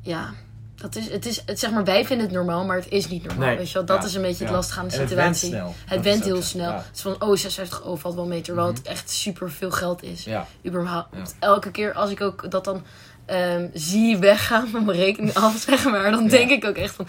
ja, 0.00 0.32
dat 0.74 0.96
is, 0.96 1.10
het 1.10 1.26
is, 1.26 1.42
het, 1.46 1.58
zeg 1.58 1.70
maar, 1.70 1.84
wij 1.84 2.04
vinden 2.04 2.26
het 2.26 2.34
normaal, 2.34 2.64
maar 2.64 2.76
het 2.76 2.88
is 2.90 3.08
niet 3.08 3.24
normaal. 3.24 3.46
Nee, 3.48 3.56
Weet 3.56 3.68
je 3.68 3.74
wel? 3.74 3.84
Dat 3.84 4.00
ja, 4.00 4.06
is 4.08 4.14
een 4.14 4.22
beetje 4.22 4.38
het 4.44 4.48
ja. 4.48 4.54
lastige 4.56 4.80
aan 4.80 4.88
de 4.88 4.94
En 4.94 5.00
het 5.00 5.14
went 5.14 5.36
situatie. 5.36 5.72
snel. 5.72 5.96
Het 5.96 6.04
went 6.04 6.24
heel 6.24 6.42
snel. 6.42 6.70
Ja. 6.70 6.76
Het 6.76 6.96
is 6.96 7.00
van, 7.02 7.12
oh, 7.22 7.36
56 7.36 7.78
euro 7.80 7.96
valt 7.96 8.14
wel 8.14 8.26
mee. 8.26 8.40
Terwijl 8.40 8.66
Mhm. 8.66 8.76
het 8.76 8.86
echt 8.86 9.10
super 9.10 9.50
veel 9.50 9.70
geld 9.70 10.02
is. 10.02 10.24
Ja. 10.24 10.46
Überhaupt. 10.66 11.34
Elke 11.38 11.70
keer 11.70 11.92
als 11.92 12.10
ik 12.10 12.20
ook 12.20 12.50
dat 12.50 12.64
dan 12.64 12.82
ehm, 13.26 13.68
zie 13.72 14.16
weggaan 14.18 14.68
met 14.72 14.84
mijn 14.84 14.98
rekening 14.98 15.34
af, 15.34 15.56
zeg 15.68 15.84
maar. 15.84 16.10
Dan 16.10 16.28
denk 16.28 16.50
ik 16.50 16.64
ook 16.64 16.76
echt 16.76 16.94
van, 16.94 17.06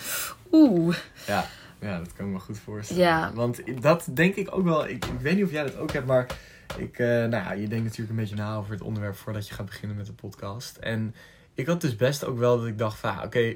oeh. 0.51 0.95
Ja. 1.27 1.45
Ja, 1.79 1.97
dat 1.99 2.13
kan 2.13 2.25
ik 2.25 2.31
me 2.31 2.39
goed 2.39 2.59
voorstellen. 2.59 3.03
Ja. 3.03 3.31
Want 3.33 3.81
dat 3.81 4.07
denk 4.13 4.35
ik 4.35 4.55
ook 4.55 4.63
wel. 4.63 4.87
Ik, 4.87 5.05
ik 5.05 5.19
weet 5.19 5.35
niet 5.35 5.45
of 5.45 5.51
jij 5.51 5.63
dat 5.63 5.77
ook 5.77 5.91
hebt, 5.91 6.07
maar 6.07 6.25
ik, 6.77 6.99
eh, 6.99 7.07
nou 7.07 7.29
ja, 7.31 7.51
je 7.51 7.67
denkt 7.67 7.83
natuurlijk 7.83 8.09
een 8.09 8.15
beetje 8.15 8.35
na 8.35 8.55
over 8.55 8.71
het 8.71 8.81
onderwerp 8.81 9.15
voordat 9.15 9.47
je 9.47 9.53
gaat 9.53 9.65
beginnen 9.65 9.97
met 9.97 10.05
de 10.05 10.13
podcast. 10.13 10.77
En 10.77 11.15
ik 11.53 11.67
had 11.67 11.81
dus 11.81 11.95
best 11.95 12.25
ook 12.25 12.37
wel 12.37 12.57
dat 12.57 12.67
ik 12.67 12.77
dacht 12.77 12.99
van, 12.99 13.23
oké, 13.23 13.55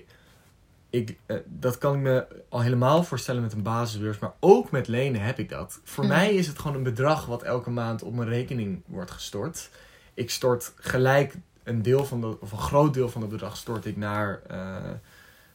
ik, 0.90 1.18
eh, 1.26 1.38
dat 1.46 1.78
kan 1.78 1.96
ik 1.96 2.00
me 2.02 2.26
al 2.50 2.62
helemaal 2.62 3.04
voorstellen 3.04 3.42
met 3.42 3.54
een 3.54 3.62
basisbeurs, 3.62 4.20
maar 4.20 4.34
ook 4.40 4.72
met 4.72 4.88
lenen 4.88 5.22
heb 5.22 5.40
ik 5.40 5.50
dat. 5.50 5.80
Voor 5.84 6.04
Mhm. 6.06 6.14
mij 6.14 6.34
is 6.34 6.48
het 6.48 6.60
gewoon 6.60 6.76
een 6.78 6.84
bedrag 6.84 7.26
wat 7.26 7.44
elke 7.44 7.70
maand 7.70 8.04
op 8.04 8.14
mijn 8.16 8.30
rekening 8.30 8.82
wordt 8.86 9.12
gestort. 9.12 9.70
Ik 10.14 10.30
stort 10.30 10.74
gelijk 10.76 11.36
een 11.64 11.82
deel 11.82 12.06
van 12.06 12.22
dat, 12.22 12.40
of 12.40 12.52
een 12.52 12.58
groot 12.58 12.94
deel 12.94 13.10
van 13.10 13.22
dat 13.22 13.30
bedrag 13.30 13.58
stort 13.58 13.86
ik 13.86 13.98
naar 13.98 14.42
eh, 14.48 14.76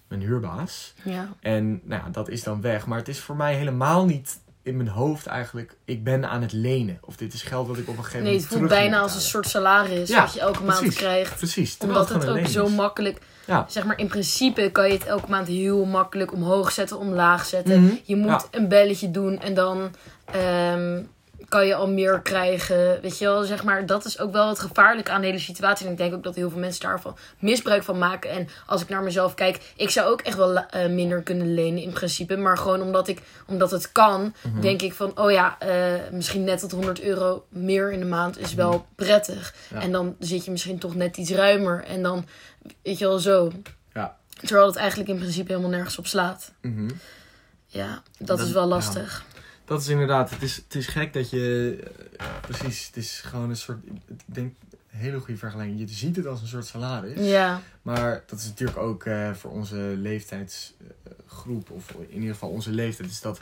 mijn 0.09 0.21
huurbaas. 0.21 0.95
Ja. 1.05 1.29
En 1.41 1.81
nou 1.85 2.03
ja, 2.05 2.09
dat 2.11 2.29
is 2.29 2.43
dan 2.43 2.61
weg. 2.61 2.87
Maar 2.87 2.99
het 2.99 3.09
is 3.09 3.21
voor 3.21 3.37
mij 3.37 3.55
helemaal 3.55 4.05
niet 4.05 4.39
in 4.63 4.77
mijn 4.77 4.89
hoofd 4.89 5.27
eigenlijk, 5.27 5.77
ik 5.85 6.05
ben 6.05 6.29
aan 6.29 6.43
het 6.43 6.53
lenen. 6.53 6.99
Of 7.01 7.17
dit 7.17 7.33
is 7.33 7.43
geld 7.43 7.67
wat 7.69 7.79
ik 7.79 7.89
op 7.89 7.97
een 7.97 8.05
gegeven 8.05 8.27
Nee, 8.27 8.35
het 8.35 8.51
moment 8.51 8.59
voelt 8.71 8.81
bijna 8.81 9.01
als 9.01 9.15
een 9.15 9.21
soort 9.21 9.49
salaris 9.49 10.09
Ja, 10.09 10.21
wat 10.21 10.33
je 10.35 10.41
elke 10.41 10.63
maand 10.63 10.95
krijgt. 10.95 11.37
Precies, 11.37 11.77
Omdat 11.79 12.09
het 12.09 12.27
ook 12.29 12.47
zo 12.47 12.69
makkelijk... 12.69 13.19
Ja. 13.47 13.67
Zeg 13.69 13.85
maar, 13.85 13.99
in 13.99 14.09
principe 14.09 14.71
kan 14.73 14.87
je 14.87 14.93
het 14.93 15.05
elke 15.05 15.31
maand 15.31 15.49
heel 15.49 15.85
makkelijk 15.85 16.33
omhoog 16.33 16.73
zetten, 16.73 16.99
omlaag 16.99 17.45
zetten. 17.45 17.83
Mhm. 17.83 17.95
Je 18.05 18.17
moet 18.17 18.29
Ja. 18.29 18.43
een 18.51 18.69
belletje 18.69 19.11
doen 19.11 19.41
en 19.41 19.55
dan 19.55 19.91
ehm, 20.25 21.03
kan 21.49 21.67
je 21.67 21.75
al 21.75 21.89
meer 21.89 22.21
krijgen. 22.21 23.01
Weet 23.01 23.19
je 23.19 23.25
wel, 23.25 23.43
zeg 23.45 23.65
maar, 23.65 23.87
dat 23.87 24.05
is 24.05 24.19
ook 24.19 24.33
wel 24.33 24.49
het 24.49 24.59
gevaarlijke 24.59 25.11
aan 25.11 25.21
de 25.21 25.27
hele 25.27 25.39
situatie. 25.39 25.87
En 25.87 25.93
ik 25.93 25.99
denk 25.99 26.15
ook 26.15 26.23
dat 26.23 26.35
heel 26.35 26.51
veel 26.51 26.59
mensen 26.59 26.83
daarvan 26.83 27.17
misbruik 27.39 27.83
van 27.83 27.99
maken. 27.99 28.31
En 28.31 28.49
als 28.67 28.83
ik 28.83 28.89
naar 28.89 29.03
mezelf 29.03 29.35
kijk, 29.35 29.73
ik 29.77 29.91
zou 29.91 30.11
ook 30.11 30.21
echt 30.21 30.37
wel 30.37 30.57
eh, 30.59 30.89
minder 30.91 31.23
kunnen 31.23 31.55
lenen 31.55 31.83
in 31.83 31.93
principe. 31.93 32.37
Maar 32.37 32.59
gewoon 32.59 32.83
omdat, 32.83 33.09
ik, 33.09 33.23
omdat 33.47 33.71
het 33.71 33.93
kan, 33.93 34.35
Mhm. 34.43 34.61
denk 34.61 34.83
ik 34.83 34.93
van, 34.95 35.19
oh 35.19 35.31
ja, 35.31 35.57
eh, 35.59 35.93
misschien 36.11 36.45
net 36.45 36.59
tot 36.59 36.71
100 36.73 37.01
euro 37.03 37.47
meer 37.49 37.93
in 37.93 37.99
de 37.99 38.05
maand 38.07 38.39
is 38.39 38.55
wel 38.55 38.87
prettig. 38.95 39.55
Ja. 39.71 39.81
En 39.81 39.93
dan 39.93 40.17
zit 40.19 40.45
je 40.45 40.51
misschien 40.51 40.79
toch 40.79 40.95
net 40.95 41.17
iets 41.17 41.31
ruimer. 41.31 41.85
En 41.85 42.03
dan, 42.03 42.27
weet 42.83 42.99
je 42.99 43.07
wel, 43.07 43.19
zo. 43.19 43.53
Ja. 43.95 44.17
Terwijl 44.45 44.67
het 44.67 44.77
eigenlijk 44.77 45.09
in 45.11 45.19
principe 45.19 45.49
helemaal 45.53 45.71
nergens 45.71 45.99
op 45.99 46.07
slaat. 46.07 46.53
Mhm. 46.61 46.91
Ja, 47.67 48.03
dat, 48.19 48.27
Dat- 48.39 48.41
is 48.47 48.53
wel 48.53 48.69
ja. 48.69 48.75
Dat 49.67 49.81
is 49.81 49.89
inderdaad, 49.89 50.31
het 50.31 50.43
is, 50.43 50.57
het 50.57 50.75
is 50.75 50.87
gek 50.87 51.13
dat 51.13 51.31
je, 51.31 51.77
eh, 52.17 52.27
precies, 52.41 52.87
het 52.87 52.97
is 52.97 53.21
gewoon 53.25 53.51
een 53.51 53.57
soort, 53.57 53.79
ik 54.07 54.21
denk, 54.25 54.55
een 54.93 54.99
hele 54.99 55.19
goede 55.19 55.37
vergelijking. 55.37 55.79
Je 55.81 55.89
ziet 55.89 56.17
het 56.17 56.27
als 56.27 56.41
een 56.41 56.47
soort 56.47 56.67
salaris. 56.67 57.29
Ja, 57.31 57.61
Maar 57.83 58.23
dat 58.27 58.39
is 58.39 58.45
natuurlijk 58.47 58.79
ook 58.79 59.05
eh, 59.05 59.33
voor 59.33 59.51
onze 59.51 59.77
leeftijdsgroep, 60.57 61.71
of 61.71 61.91
in 62.09 62.15
ieder 62.15 62.33
geval 62.33 62.49
onze 62.49 62.71
leeftijd, 62.71 63.11
is 63.11 63.21
dat 63.21 63.39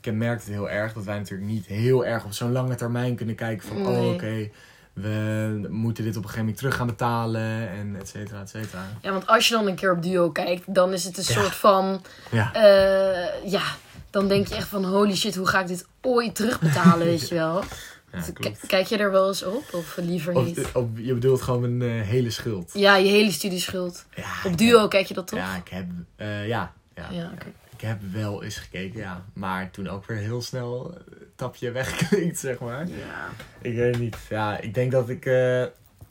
kenmerkt 0.00 0.42
het 0.44 0.52
heel 0.52 0.70
erg 0.70 0.92
dat 0.92 1.04
wij 1.04 1.18
natuurlijk 1.18 1.50
niet 1.50 1.66
heel 1.66 2.06
erg 2.06 2.24
op 2.24 2.32
zo'n 2.32 2.52
lange 2.52 2.74
termijn 2.74 3.14
kunnen 3.16 3.34
kijken 3.34 3.68
van, 3.68 3.86
oh 3.86 4.08
oké, 4.12 4.50
we 4.92 5.66
moeten 5.70 6.04
dit 6.04 6.16
op 6.16 6.22
een 6.22 6.28
gegeven 6.28 6.38
moment 6.38 6.56
terug 6.56 6.76
gaan 6.76 6.86
betalen 6.86 7.68
en 7.68 7.96
et 8.00 8.08
cetera, 8.08 8.40
et 8.40 8.48
cetera. 8.48 8.84
Ja, 9.02 9.10
want 9.12 9.26
als 9.26 9.48
je 9.48 9.54
dan 9.54 9.66
een 9.66 9.74
keer 9.74 9.92
op 9.92 10.02
Duo 10.02 10.30
kijkt, 10.30 10.74
dan 10.74 10.92
is 10.92 11.04
het 11.04 11.18
een 11.18 11.24
Ja. 11.26 11.32
soort 11.40 11.54
van... 11.54 12.02
Ja, 12.30 12.52
eh, 12.54 13.50
ja, 13.50 13.62
dan 14.10 14.28
denk 14.28 14.46
je 14.46 14.54
echt 14.54 14.68
van 14.68 14.84
holy 14.84 15.14
shit, 15.16 15.36
hoe 15.36 15.46
ga 15.46 15.60
ik 15.60 15.66
dit 15.66 15.86
ooit 16.00 16.34
terugbetalen, 16.34 17.06
weet 17.06 17.28
je 17.28 17.34
wel. 17.34 17.62
ja 18.12 18.24
klopt. 18.34 18.66
Kijk 18.66 18.86
je 18.86 18.96
er 18.96 19.10
wel 19.10 19.28
eens 19.28 19.42
op 19.42 19.64
of 19.72 19.96
liever 19.96 20.42
niet? 20.42 20.72
of 20.74 20.86
je 20.94 21.14
bedoelt 21.14 21.42
gewoon 21.42 21.62
een 21.62 21.82
eh, 21.82 22.06
hele 22.08 22.30
schuld. 22.30 22.70
Ja, 22.74 22.96
je 22.96 23.08
hele 23.08 23.30
studieschuld. 23.30 24.06
Ja, 24.14 24.32
Op 24.44 24.56
Duo 24.58 24.88
kijk 24.88 25.06
je 25.06 25.14
dat 25.14 25.26
toch? 25.26 25.38
Ja, 25.38 25.56
ik 25.56 25.68
heb, 25.68 25.86
eh, 26.16 26.48
ja, 26.48 26.72
ja. 26.94 27.32
Ik 27.76 27.86
heb 27.86 27.98
wel 28.12 28.42
eens 28.42 28.56
gekeken, 28.56 28.98
ja. 29.00 29.24
Maar 29.32 29.70
toen 29.70 29.88
ook 29.88 30.06
weer 30.06 30.16
heel 30.16 30.42
snel 30.42 30.94
een 30.94 31.16
tapje 31.36 31.70
weggeklikt, 31.80 32.38
zeg 32.38 32.58
maar. 32.58 32.88
Ja. 32.88 33.28
Ik 33.60 33.74
weet 33.74 33.98
niet. 33.98 34.16
Ja, 34.28 34.58
ik 34.58 34.74
denk 34.74 34.92
dat 34.92 35.08
ik... 35.08 35.26
eh, 35.26 35.64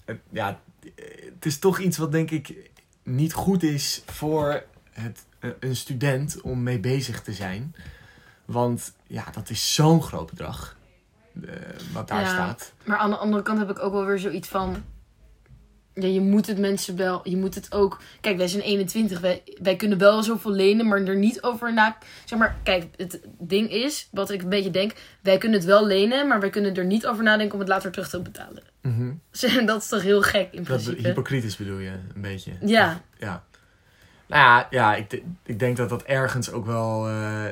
het, 0.05 0.19
ja, 0.29 0.59
het 1.33 1.45
is 1.45 1.59
toch 1.59 1.79
iets 1.79 1.97
wat 1.97 2.11
denk 2.11 2.31
ik 2.31 2.55
niet 3.03 3.33
goed 3.33 3.63
is 3.63 4.01
voor 4.05 4.63
het, 4.99 5.25
eh, 5.39 5.49
een 5.59 5.75
student 5.75 6.41
om 6.41 6.63
mee 6.63 6.79
bezig 6.79 7.21
te 7.21 7.33
zijn. 7.33 7.75
Want 8.45 8.93
ja, 9.07 9.25
dat 9.31 9.49
is 9.49 9.73
zo'n 9.73 10.01
groot 10.03 10.29
bedrag. 10.29 10.77
eh, 11.47 11.53
wat 11.93 12.07
daar 12.07 12.21
Ja. 12.21 12.27
staat. 12.27 12.73
Maar 12.83 12.97
aan 12.97 13.09
de 13.09 13.15
andere 13.15 13.43
kant 13.43 13.59
heb 13.59 13.69
ik 13.69 13.79
ook 13.83 13.93
wel 13.93 14.05
weer 14.05 14.19
zoiets 14.19 14.47
van... 14.47 14.83
Ja, 15.93 16.07
je 16.07 16.21
moet 16.21 16.47
het 16.47 16.57
mensen 16.57 16.95
wel... 16.95 17.29
Je 17.29 17.37
moet 17.37 17.55
het 17.55 17.73
ook... 17.73 18.01
Kijk, 18.21 18.37
wij 18.37 18.47
zijn 18.47 18.63
21. 18.63 19.19
Wij, 19.19 19.43
wij 19.61 19.75
kunnen 19.75 19.97
wel 19.97 20.23
zoveel 20.23 20.51
lenen, 20.51 20.87
maar 20.87 21.01
er 21.01 21.15
niet 21.15 21.41
over 21.41 21.73
na... 21.73 21.97
Zeg 22.25 22.39
maar, 22.39 22.57
kijk, 22.63 22.85
het 22.95 23.19
ding 23.39 23.71
is... 23.71 24.07
Wat 24.11 24.29
ik 24.31 24.41
een 24.41 24.49
beetje 24.49 24.71
denk... 24.71 24.93
Wij 25.21 25.37
kunnen 25.37 25.57
het 25.59 25.67
wel 25.67 25.85
lenen, 25.85 26.27
maar 26.27 26.39
wij 26.39 26.49
kunnen 26.49 26.75
er 26.75 26.85
niet 26.85 27.07
over 27.07 27.23
nadenken 27.23 27.53
om 27.53 27.59
het 27.59 27.69
later 27.69 27.91
terug 27.91 28.09
te 28.09 28.21
betalen. 28.21 28.63
Mhm. 28.81 29.11
dat 29.65 29.81
is 29.81 29.87
toch 29.87 30.01
heel 30.01 30.21
gek 30.21 30.47
in 30.51 30.63
Dat 30.63 30.65
principe? 30.65 31.07
hypocriet 31.07 31.57
bedoel 31.57 31.77
je, 31.79 31.89
een 32.15 32.21
beetje. 32.21 32.51
Ja. 32.61 33.01
Ja. 33.17 33.43
Nou 34.29 34.41
ja, 34.41 34.67
ja 34.69 34.95
ik, 34.95 35.23
ik 35.43 35.59
denk 35.59 35.77
dat 35.77 35.89
dat 35.89 36.03
ergens 36.03 36.51
ook 36.51 36.65
wel... 36.65 37.07
eh, 37.07 37.45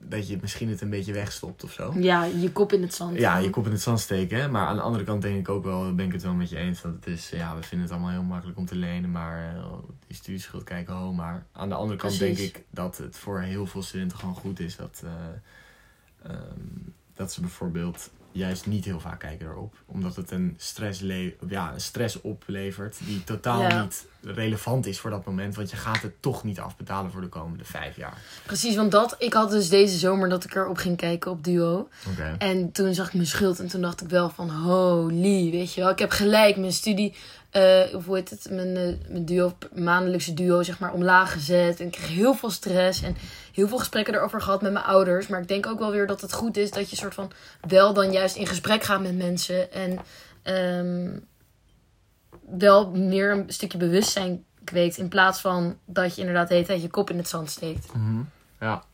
dat 0.00 0.28
je 0.28 0.38
misschien 0.40 0.68
het 0.68 0.80
een 0.80 0.90
beetje 0.90 1.12
wegstopt 1.12 1.64
of 1.64 1.72
zo. 1.72 1.92
Ja, 1.96 2.24
je 2.24 2.52
kop 2.52 2.72
in 2.72 2.82
het 2.82 2.94
zand. 2.94 3.18
Ja, 3.18 3.36
je 3.36 3.50
kop 3.50 3.66
in 3.66 3.72
het 3.72 3.80
zand 3.80 4.00
steken. 4.00 4.38
Hè? 4.38 4.48
Maar 4.48 4.66
aan 4.66 4.76
de 4.76 4.82
andere 4.82 5.04
kant 5.04 5.22
denk 5.22 5.38
ik 5.38 5.48
ook 5.48 5.64
wel, 5.64 5.94
ben 5.94 6.06
ik 6.06 6.12
het 6.12 6.22
wel 6.22 6.34
met 6.34 6.48
je 6.50 6.56
eens. 6.56 6.80
Dat 6.82 6.92
het 6.92 7.06
is, 7.06 7.30
ja, 7.30 7.56
we 7.56 7.62
vinden 7.62 7.86
het 7.86 7.96
allemaal 7.96 8.12
heel 8.12 8.22
makkelijk 8.22 8.58
om 8.58 8.66
te 8.66 8.76
lenen. 8.76 9.10
Maar 9.10 9.54
eh, 9.56 9.72
die 10.06 10.16
studieschuld 10.16 10.64
kijken 10.64 10.94
ho. 10.94 11.12
Maar 11.12 11.46
aan 11.52 11.68
de 11.68 11.74
andere 11.74 11.98
kant 11.98 12.16
Precies. 12.16 12.36
denk 12.36 12.56
ik 12.56 12.64
dat 12.70 12.98
het 12.98 13.16
voor 13.18 13.40
heel 13.40 13.66
veel 13.66 13.82
studenten 13.82 14.18
gewoon 14.18 14.34
goed 14.34 14.60
is. 14.60 14.76
Dat, 14.76 15.02
eh, 15.04 15.10
ehm, 16.30 16.58
dat 17.14 17.32
ze 17.32 17.40
bijvoorbeeld 17.40 18.10
juist 18.34 18.66
niet 18.66 18.84
heel 18.84 19.00
vaak 19.00 19.20
kijken 19.20 19.46
erop. 19.46 19.74
Omdat 19.86 20.16
het 20.16 20.30
een 20.30 20.54
stress, 20.58 21.00
ja, 21.48 21.72
een 21.72 21.80
stress 21.80 22.20
oplevert 22.20 22.96
die 23.04 23.24
totaal 23.24 23.60
Ja. 23.60 23.82
niet 23.82 24.06
relevant 24.22 24.86
is 24.86 24.98
voor 24.98 25.10
dat 25.10 25.24
moment. 25.24 25.54
Want 25.54 25.70
je 25.70 25.76
gaat 25.76 26.02
het 26.02 26.22
toch 26.22 26.44
niet 26.44 26.60
afbetalen 26.60 27.10
voor 27.10 27.20
de 27.20 27.28
komende 27.28 27.64
vijf 27.64 27.96
jaar. 27.96 28.18
Precies, 28.46 28.76
want 28.76 28.90
dat... 28.92 29.14
Ik 29.18 29.32
had 29.32 29.50
dus 29.50 29.68
deze 29.68 29.98
zomer 29.98 30.28
dat 30.28 30.44
ik 30.44 30.54
erop 30.54 30.76
ging 30.76 30.96
kijken 30.96 31.30
op 31.30 31.44
Duo. 31.44 31.88
En 32.38 32.72
toen 32.72 32.94
zag 32.94 33.06
ik 33.06 33.14
mijn 33.14 33.26
schuld 33.26 33.58
en 33.60 33.68
toen 33.68 33.80
dacht 33.80 34.00
ik 34.02 34.08
wel 34.08 34.30
van 34.30 34.50
holy, 34.50 35.50
weet 35.50 35.74
je 35.74 35.80
wel. 35.80 35.90
Ik 35.90 35.98
heb 35.98 36.10
gelijk 36.10 36.56
mijn 36.56 36.72
studie, 36.72 37.14
of 37.94 38.04
hoe 38.04 38.16
heet 38.16 38.30
het, 38.30 38.46
mijn, 38.50 38.76
eh, 38.76 39.08
mijn 39.08 39.24
duo, 39.24 39.56
maandelijkse 39.74 40.34
duo 40.34 40.62
zeg 40.62 40.78
maar 40.78 40.92
omlaag 40.92 41.32
gezet. 41.32 41.80
En 41.80 41.86
ik 41.86 41.92
kreeg 41.92 42.08
heel 42.08 42.34
veel 42.34 42.50
stress 42.50 43.02
en 43.02 43.16
heel 43.52 43.68
veel 43.68 43.78
gesprekken 43.78 44.14
erover 44.14 44.40
gehad 44.40 44.62
met 44.62 44.72
mijn 44.72 44.84
ouders. 44.84 45.26
Maar 45.26 45.40
ik 45.40 45.48
denk 45.48 45.66
ook 45.66 45.78
wel 45.78 45.90
weer 45.90 46.06
dat 46.06 46.20
het 46.20 46.32
goed 46.32 46.56
is 46.56 46.70
dat 46.70 46.90
je 46.90 46.96
soort 46.96 47.14
van 47.14 47.32
wel 47.60 47.92
dan 47.92 48.12
juist 48.12 48.36
in 48.36 48.46
gesprek 48.46 48.82
gaat 48.82 49.00
met 49.00 49.16
mensen. 49.16 49.72
En 49.72 49.98
ehm, 50.42 51.18
wel 52.58 52.90
meer 52.90 53.30
een 53.30 53.44
stukje 53.46 53.78
bewustzijn 53.78 54.44
kweekt 54.64 54.96
in 54.96 55.08
plaats 55.08 55.40
van 55.40 55.78
dat 55.84 56.14
je 56.14 56.20
inderdaad 56.20 56.48
de 56.48 56.54
hele 56.54 56.66
tijd 56.66 56.82
je 56.82 56.88
kop 56.88 57.10
in 57.10 57.18
het 57.18 57.28
zand 57.28 57.50
steekt. 57.50 57.94
Mhm. 57.94 58.22
Ja. 58.60 58.84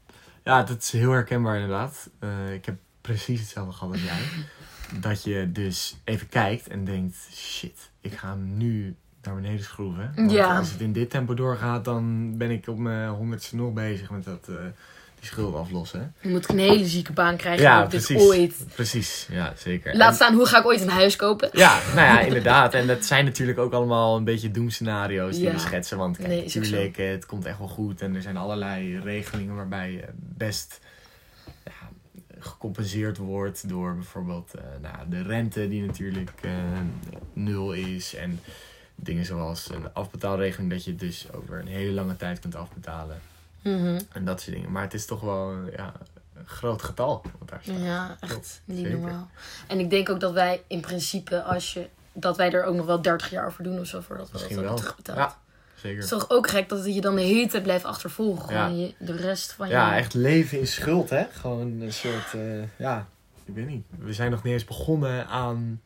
ja, 0.45 0.63
dat 0.63 0.83
is 0.83 0.91
heel 0.91 1.11
herkenbaar 1.11 1.55
inderdaad. 1.55 2.09
Eh, 2.19 2.53
ik 2.53 2.67
heb 2.67 2.77
precies 3.01 3.41
hetzelfde 3.41 3.73
gehad 3.73 3.93
als 3.93 4.03
jij. 4.03 4.19
dat 5.01 5.23
je 5.25 5.53
dus 5.53 5.97
even 6.05 6.29
kijkt 6.29 6.69
en 6.69 6.85
denkt, 6.85 7.17
shit, 7.35 7.91
ik 8.01 8.13
ga 8.13 8.29
hem 8.29 8.57
nu 8.57 8.95
naar 9.23 9.35
beneden 9.35 9.65
schroeven. 9.65 10.13
Want 10.17 10.31
Ja. 10.31 10.57
als 10.59 10.71
het 10.73 10.81
in 10.81 10.93
dit 10.93 11.11
tempo 11.11 11.35
doorgaat, 11.35 11.85
dan 11.85 12.35
ben 12.37 12.51
ik 12.51 12.67
op 12.69 12.79
mijn 12.79 13.09
honderdste 13.09 13.57
nog 13.57 13.73
bezig 13.73 14.11
met 14.11 14.25
dat, 14.25 14.47
eh, 14.49 14.55
die 15.21 15.29
schuld 15.29 15.55
aflossen. 15.55 16.15
Dan 16.23 16.31
moet 16.31 16.43
ik 16.45 16.49
een 16.51 16.59
hele 16.59 16.87
zieke 16.87 17.13
baan 17.13 17.37
krijgen 17.37 17.63
Ja, 17.63 17.81
dit 17.81 17.89
precies. 17.89 18.21
ooit. 18.23 18.55
Precies, 18.75 19.27
ja, 19.31 19.53
zeker. 19.57 19.97
Laat 19.97 20.09
En- 20.09 20.15
staan, 20.15 20.35
hoe 20.35 20.47
ga 20.47 20.59
ik 20.59 20.67
ooit 20.67 20.81
een 20.81 20.89
huis 20.89 21.17
kopen? 21.17 21.49
ja, 21.53 21.79
nou 21.95 22.07
ja, 22.07 22.21
inderdaad. 22.21 22.75
En 22.75 22.87
dat 22.87 23.05
zijn 23.05 23.25
natuurlijk 23.25 23.59
ook 23.59 23.73
allemaal 23.73 24.17
een 24.17 24.25
beetje 24.25 24.51
doemscenario's 24.51 25.35
die 25.37 25.45
Ja. 25.45 25.53
we 25.53 25.59
schetsen. 25.59 25.99
Want 25.99 26.17
kijk, 26.17 26.29
Nee, 26.29 26.45
natuurlijk, 26.45 26.97
het 26.97 27.27
komt 27.27 27.45
echt 27.45 27.59
wel 27.59 27.69
goed. 27.69 28.01
En 28.01 28.15
er 28.15 28.23
zijn 28.23 28.37
allerlei 28.37 29.01
regelingen 29.01 29.55
waarbij 29.55 29.91
je 29.93 30.05
best 30.17 30.81
gecompenseerd 32.41 33.17
wordt 33.17 33.69
door 33.69 33.95
bijvoorbeeld 33.95 34.55
eh, 34.55 34.63
nou, 34.81 35.09
de 35.09 35.23
rente 35.23 35.69
die 35.69 35.87
natuurlijk 35.87 36.33
eh, 36.41 36.53
nul 37.33 37.73
is. 37.73 38.15
En 38.15 38.41
dingen 38.95 39.25
zoals 39.25 39.71
een 39.71 39.93
afbetaalregeling 39.93 40.71
dat 40.71 40.85
je 40.85 40.91
het 40.91 41.01
dus 41.01 41.33
over 41.33 41.59
een 41.59 41.67
hele 41.67 41.93
lange 41.93 42.17
tijd 42.17 42.39
kunt 42.41 42.55
afbetalen. 42.55 43.21
Mhm. 43.63 44.01
En 44.13 44.25
dat 44.25 44.41
soort 44.41 44.57
dingen. 44.57 44.73
Maar 44.73 44.83
het 44.83 44.95
is 44.95 45.07
toch 45.07 45.21
wel 45.21 45.55
ja, 45.77 45.93
een 46.35 46.47
groot 46.47 46.83
getal 46.83 47.23
wat 47.39 47.49
daar 47.49 47.61
staat. 47.63 47.81
Ja, 47.81 48.17
echt 48.21 48.61
niet 48.65 48.91
normaal. 48.91 49.31
En 49.67 49.79
ik 49.79 49.91
denk 49.91 50.09
ook 50.09 50.21
dat 50.21 50.33
wij 50.33 50.63
in 50.67 50.81
principe, 50.81 51.43
als 51.43 51.73
je, 51.73 51.89
dat 52.13 52.37
wij 52.37 52.53
er 52.53 52.65
ook 52.65 52.75
nog 52.75 52.87
wel 52.87 53.03
30 53.03 53.31
jaar 53.31 53.47
over 53.47 53.65
doen 53.65 53.81
of 53.81 53.87
zo, 53.87 54.01
voordat 54.01 54.27
we 54.27 54.33
Misschien 54.33 54.57
dat 54.57 54.65
wel. 54.65 54.75
hebben 54.75 54.95
terugbetaald. 54.95 55.31
Ja, 55.31 55.39
Het 55.83 55.89
zeker. 55.89 56.03
is 56.03 56.09
toch 56.09 56.31
ook 56.31 56.49
gek 56.49 56.69
dat 56.69 56.95
je 56.95 57.01
dan 57.01 57.15
de 57.15 57.23
hele 57.23 57.47
tijd 57.49 57.63
blijft 57.63 57.85
achtervolgen. 57.85 58.55
Ja. 58.55 58.65
Gewoon 58.67 58.81
je, 58.81 58.95
de 58.99 59.17
rest 59.17 59.53
van 59.53 59.69
je... 59.69 59.75
Ja, 59.75 59.97
echt 59.97 60.15
leven 60.15 60.59
in 60.59 60.67
schuld, 60.67 61.11
hè? 61.11 61.25
Gewoon 61.33 61.81
een 61.81 61.93
soort, 61.93 62.35
eh, 62.35 62.63
ja, 62.77 63.09
ik 63.45 63.55
weet 63.55 63.67
niet. 63.67 63.85
We 63.99 64.13
zijn 64.13 64.31
nog 64.31 64.43
niet 64.43 64.53
eens 64.53 64.65
begonnen 64.65 65.27
aan 65.27 65.81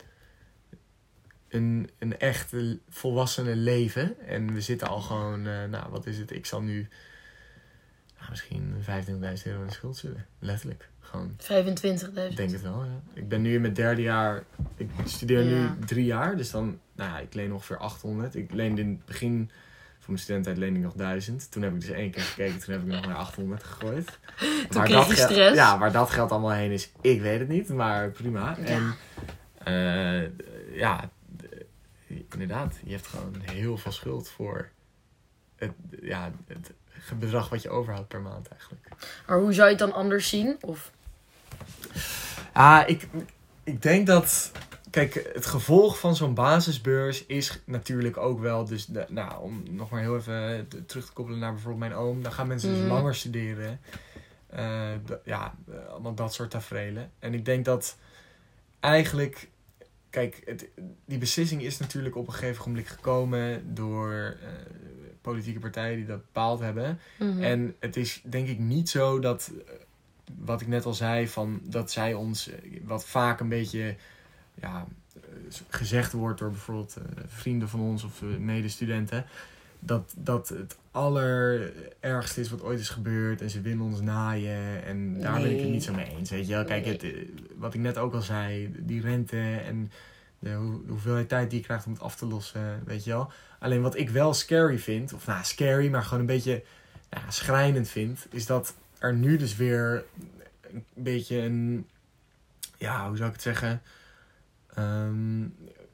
een, 1.48 1.90
een 1.98 2.18
echt 2.18 2.52
volwassene 2.88 3.56
leven. 3.56 4.26
En 4.26 4.54
we 4.54 4.60
zitten 4.60 4.88
al 4.88 5.00
gewoon, 5.00 5.46
eh, 5.46 5.64
nou, 5.64 5.90
wat 5.90 6.06
is 6.06 6.18
het? 6.18 6.30
Ik 6.30 6.46
zal 6.46 6.60
nu 6.60 6.88
nou, 8.18 8.30
misschien 8.30 8.74
25.000 8.80 9.46
euro 9.46 9.62
in 9.62 9.70
schuld 9.70 9.96
zitten. 9.96 10.26
Letterlijk. 10.38 10.88
Gewoon, 11.00 11.36
25.000. 11.38 12.30
ik 12.30 12.36
denk 12.36 12.50
het 12.50 12.62
wel, 12.62 12.84
ja. 12.84 13.00
Ik 13.12 13.28
ben 13.28 13.42
nu 13.42 13.54
in 13.54 13.60
mijn 13.60 13.74
derde 13.74 14.02
jaar, 14.02 14.42
ik 14.76 14.90
studeer 15.04 15.42
Ja. 15.42 15.50
nu 15.50 15.86
drie 15.86 16.04
jaar. 16.04 16.36
Dus 16.36 16.50
dan, 16.50 16.78
nou 16.94 17.10
ja, 17.10 17.18
ik 17.18 17.34
leen 17.34 17.52
ongeveer 17.52 17.78
800. 17.78 18.34
Ik 18.34 18.52
leende 18.52 18.80
in 18.80 18.88
het 18.88 19.04
begin... 19.04 19.50
Voor 20.04 20.12
mijn 20.12 20.24
studententijd 20.24 20.58
leende 20.64 20.78
ik 20.78 20.84
nog 20.84 20.94
1000. 20.94 21.50
Toen 21.50 21.62
heb 21.62 21.74
ik 21.74 21.80
dus 21.80 21.90
één 21.90 22.10
keer 22.10 22.22
gekeken. 22.22 22.58
Toen 22.60 22.72
heb 22.74 22.82
ik 22.82 22.88
nog 22.88 23.06
naar 23.06 23.16
800 23.16 23.64
gegooid. 23.64 24.18
Toen 24.70 24.82
kreeg 24.82 25.06
je 25.06 25.14
geld- 25.14 25.30
stress. 25.30 25.54
Ja, 25.54 25.78
waar 25.78 25.92
dat 25.92 26.10
geld 26.10 26.30
allemaal 26.30 26.52
heen 26.52 26.70
is, 26.70 26.90
ik 27.00 27.20
weet 27.20 27.38
het 27.38 27.48
niet. 27.48 27.68
Maar 27.68 28.10
prima. 28.10 28.56
Ja. 28.64 28.64
En 28.64 28.94
eh, 29.64 30.76
ja, 30.78 31.10
inderdaad, 32.32 32.76
je 32.84 32.92
hebt 32.92 33.06
gewoon 33.06 33.34
heel 33.40 33.76
veel 33.76 33.92
schuld 33.92 34.28
voor 34.28 34.70
het, 35.56 35.72
ja, 36.02 36.30
het 36.46 36.72
bedrag 37.18 37.48
wat 37.48 37.62
je 37.62 37.70
overhoudt 37.70 38.08
per 38.08 38.20
maand 38.20 38.48
eigenlijk. 38.48 38.88
Maar 39.26 39.38
hoe 39.38 39.52
zou 39.52 39.64
je 39.68 39.74
het 39.76 39.82
dan 39.88 39.92
anders 39.92 40.28
zien? 40.28 40.56
Of... 40.60 40.90
Ah, 42.52 42.82
ik, 42.86 43.08
ik 43.64 43.82
denk 43.82 44.06
dat. 44.06 44.52
Kijk, 44.94 45.30
het 45.34 45.46
gevolg 45.46 45.98
van 45.98 46.16
zo'n 46.16 46.34
basisbeurs 46.34 47.26
is 47.26 47.60
natuurlijk 47.64 48.16
ook 48.16 48.40
wel. 48.40 48.64
Dus, 48.64 48.86
de, 48.86 49.06
nou, 49.08 49.42
om 49.42 49.62
nog 49.70 49.90
maar 49.90 50.00
heel 50.00 50.16
even 50.16 50.66
te- 50.68 50.86
terug 50.86 51.06
te 51.06 51.12
koppelen 51.12 51.38
naar 51.40 51.52
bijvoorbeeld 51.52 51.80
mijn 51.88 52.00
oom. 52.00 52.22
Dan 52.22 52.32
gaan 52.32 52.46
mensen 52.46 52.70
dus 52.70 52.78
Mhm. 52.78 52.88
langer 52.88 53.14
studeren. 53.14 53.80
Eh, 54.46 54.90
ja, 55.24 55.54
eh, 55.70 55.86
allemaal 55.90 56.14
dat 56.14 56.34
soort 56.34 56.50
tafereelen. 56.50 57.10
En 57.18 57.34
ik 57.34 57.44
denk 57.44 57.64
dat 57.64 57.96
eigenlijk. 58.80 59.48
Kijk, 60.10 60.42
het, 60.44 60.68
die 61.04 61.18
beslissing 61.18 61.62
is 61.62 61.78
natuurlijk 61.78 62.16
op 62.16 62.26
een 62.26 62.32
gegeven 62.32 62.68
moment 62.68 62.88
gekomen 62.88 63.74
door 63.74 64.12
eh, 64.42 64.48
politieke 65.20 65.58
partijen 65.58 65.96
die 65.96 66.06
dat 66.06 66.20
bepaald 66.24 66.60
hebben. 66.60 66.98
Mhm. 67.18 67.42
En 67.42 67.74
het 67.78 67.96
is 67.96 68.20
denk 68.24 68.48
ik 68.48 68.58
niet 68.58 68.88
zo 68.88 69.18
dat, 69.18 69.50
wat 70.38 70.60
ik 70.60 70.66
net 70.66 70.84
al 70.84 70.94
zei, 70.94 71.28
van 71.28 71.60
dat 71.62 71.90
zij 71.90 72.14
ons, 72.14 72.50
wat 72.82 73.04
vaak 73.04 73.40
een 73.40 73.48
beetje 73.48 73.96
ja, 74.54 74.86
eh, 75.14 75.20
gezegd 75.68 76.12
wordt 76.12 76.38
door 76.38 76.50
bijvoorbeeld 76.50 76.96
eh, 76.96 77.22
vrienden 77.26 77.68
van 77.68 77.80
ons 77.80 78.04
of 78.04 78.22
eh, 78.22 78.28
medestudenten, 78.28 79.24
dat 79.78 80.12
dat 80.16 80.48
het 80.48 80.76
allerergste 80.90 82.40
is 82.40 82.50
wat 82.50 82.62
ooit 82.62 82.80
is 82.80 82.88
gebeurd 82.88 83.40
en 83.40 83.50
ze 83.50 83.60
willen 83.60 83.80
ons 83.80 84.00
naaien 84.00 84.84
en 84.84 85.20
daar 85.20 85.40
ben 85.40 85.50
ik 85.50 85.60
het 85.60 85.70
niet 85.70 85.84
zo 85.84 85.94
mee 85.94 86.16
eens. 86.16 86.30
Weet 86.30 86.46
je 86.46 86.54
wel, 86.54 86.64
kijk, 86.64 86.84
Nee. 86.84 86.92
het, 86.92 87.28
wat 87.56 87.74
ik 87.74 87.80
net 87.80 87.98
ook 87.98 88.14
al 88.14 88.22
zei, 88.22 88.74
die 88.78 89.00
rente 89.00 89.60
en 89.64 89.90
de 90.38 90.80
hoeveelheid 90.88 91.28
tijd 91.28 91.50
die 91.50 91.58
je 91.58 91.64
krijgt 91.64 91.86
om 91.86 91.92
het 91.92 92.02
af 92.02 92.16
te 92.16 92.26
lossen, 92.26 92.82
weet 92.84 93.04
je 93.04 93.10
wel. 93.10 93.32
Alleen 93.58 93.82
wat 93.82 93.96
ik 93.96 94.10
wel 94.10 94.34
scary 94.34 94.78
vind, 94.78 95.12
of 95.12 95.26
nou 95.26 95.44
scary, 95.44 95.90
maar 95.90 96.02
gewoon 96.02 96.20
een 96.20 96.26
beetje 96.26 96.62
nou, 97.10 97.24
schrijnend 97.28 97.88
vind, 97.88 98.26
is 98.30 98.46
dat 98.46 98.74
er 98.98 99.14
nu 99.14 99.36
dus 99.36 99.56
weer 99.56 100.04
een 100.72 100.84
beetje 100.94 101.36
een, 101.36 101.86
ja, 102.76 103.06
hoe 103.06 103.16
zou 103.16 103.28
ik 103.28 103.34
het 103.34 103.44
zeggen, 103.44 103.82
Ehm, 104.74 105.46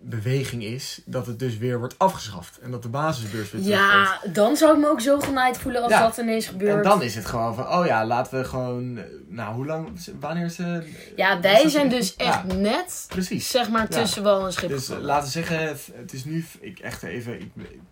beweging 0.02 0.62
is 0.64 1.00
dat 1.04 1.26
het 1.26 1.38
dus 1.38 1.58
weer 1.58 1.78
wordt 1.78 1.94
afgeschaft 1.98 2.58
en 2.58 2.70
dat 2.70 2.82
de 2.82 2.88
basisbeurs 2.88 3.50
weer 3.50 3.62
terugkomt. 3.62 4.22
Ja, 4.24 4.32
dan 4.32 4.56
zou 4.56 4.74
ik 4.74 4.80
me 4.80 4.88
ook 4.88 5.00
zo 5.00 5.18
genaaid 5.20 5.58
voelen 5.58 5.82
als 5.82 5.92
Ja. 5.92 6.00
dat 6.02 6.16
ineens 6.16 6.46
gebeurt. 6.46 6.76
En 6.76 6.82
dan 6.82 7.02
is 7.02 7.14
het 7.14 7.26
gewoon 7.26 7.54
van, 7.54 7.68
oh 7.68 7.86
ja, 7.86 8.06
laten 8.06 8.38
we 8.38 8.44
gewoon, 8.44 8.98
eh, 8.98 9.04
nou 9.28 9.54
hoe 9.54 9.66
lang, 9.66 9.88
wanneer 10.20 10.44
is 10.44 10.56
het? 10.56 10.86
ja, 11.16 11.40
wij 11.40 11.68
zijn 11.68 11.88
weer? 11.88 11.98
dus 11.98 12.16
echt 12.16 12.42
Ja, 12.48 12.54
net, 12.54 13.04
precies. 13.08 13.50
zeg 13.50 13.70
maar, 13.70 13.86
Ja. 13.90 14.00
tussen 14.00 14.22
wal 14.22 14.46
en 14.46 14.52
schip 14.52 14.68
Dus 14.68 14.88
eh, 14.88 14.98
laten 14.98 15.24
we 15.24 15.30
zeggen, 15.30 15.58
het- 15.68 15.90
het 15.94 16.12
is 16.12 16.24
nu, 16.24 16.44
ik 16.60 16.78
echt 16.78 17.02
even, 17.02 17.40
ik, 17.40 17.50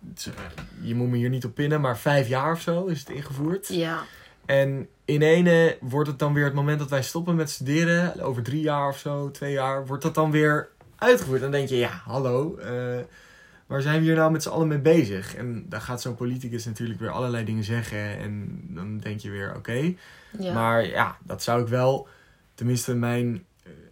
het 0.09 0.29
eh, 0.35 0.87
je 0.87 0.95
moet 0.95 1.09
me 1.09 1.17
hier 1.17 1.29
niet 1.29 1.45
op 1.45 1.53
pinnen, 1.55 1.81
maar 1.81 1.97
vijf 1.97 2.27
jaar 2.27 2.51
of 2.51 2.61
zo 2.61 2.85
is 2.85 2.99
het 2.99 3.09
ingevoerd. 3.09 3.67
Ja, 3.67 3.99
En 4.45 4.87
in 5.05 5.21
ene 5.21 5.77
wordt 5.81 6.09
het 6.09 6.19
dan 6.19 6.33
weer 6.33 6.45
het 6.45 6.53
moment 6.53 6.79
dat 6.79 6.89
wij 6.89 7.03
stoppen 7.03 7.35
met 7.35 7.49
studeren, 7.49 8.21
over 8.21 8.43
drie 8.43 8.61
jaar 8.61 8.87
of 8.87 8.97
zo, 8.97 9.31
twee 9.31 9.51
jaar, 9.51 9.85
wordt 9.87 10.03
dat 10.03 10.15
dan 10.15 10.31
weer 10.31 10.69
uitgevoerd. 10.99 11.41
Dan 11.41 11.51
denk 11.51 11.69
je, 11.69 11.77
ja, 11.77 12.01
hallo, 12.05 12.57
eh, 12.57 12.99
waar 13.67 13.81
zijn 13.81 13.99
we 13.99 14.05
hier 14.05 14.15
nou 14.15 14.31
met 14.31 14.43
z'n 14.43 14.49
allen 14.49 14.67
mee 14.67 14.79
bezig? 14.79 15.35
En 15.35 15.65
dan 15.69 15.81
gaat 15.81 16.01
zo'n 16.01 16.15
politicus 16.15 16.65
natuurlijk 16.65 16.99
weer 16.99 17.09
allerlei 17.11 17.45
dingen 17.45 17.63
zeggen 17.63 18.17
en 18.17 18.61
dan 18.69 18.97
denk 18.97 19.19
je 19.19 19.29
weer, 19.29 19.55
oké. 19.55 19.93
ja. 20.39 20.53
Maar 20.53 20.85
ja, 20.85 21.17
dat 21.23 21.43
zou 21.43 21.61
ik 21.61 21.67
wel, 21.67 22.07
tenminste 22.53 22.95
mijn 22.95 23.43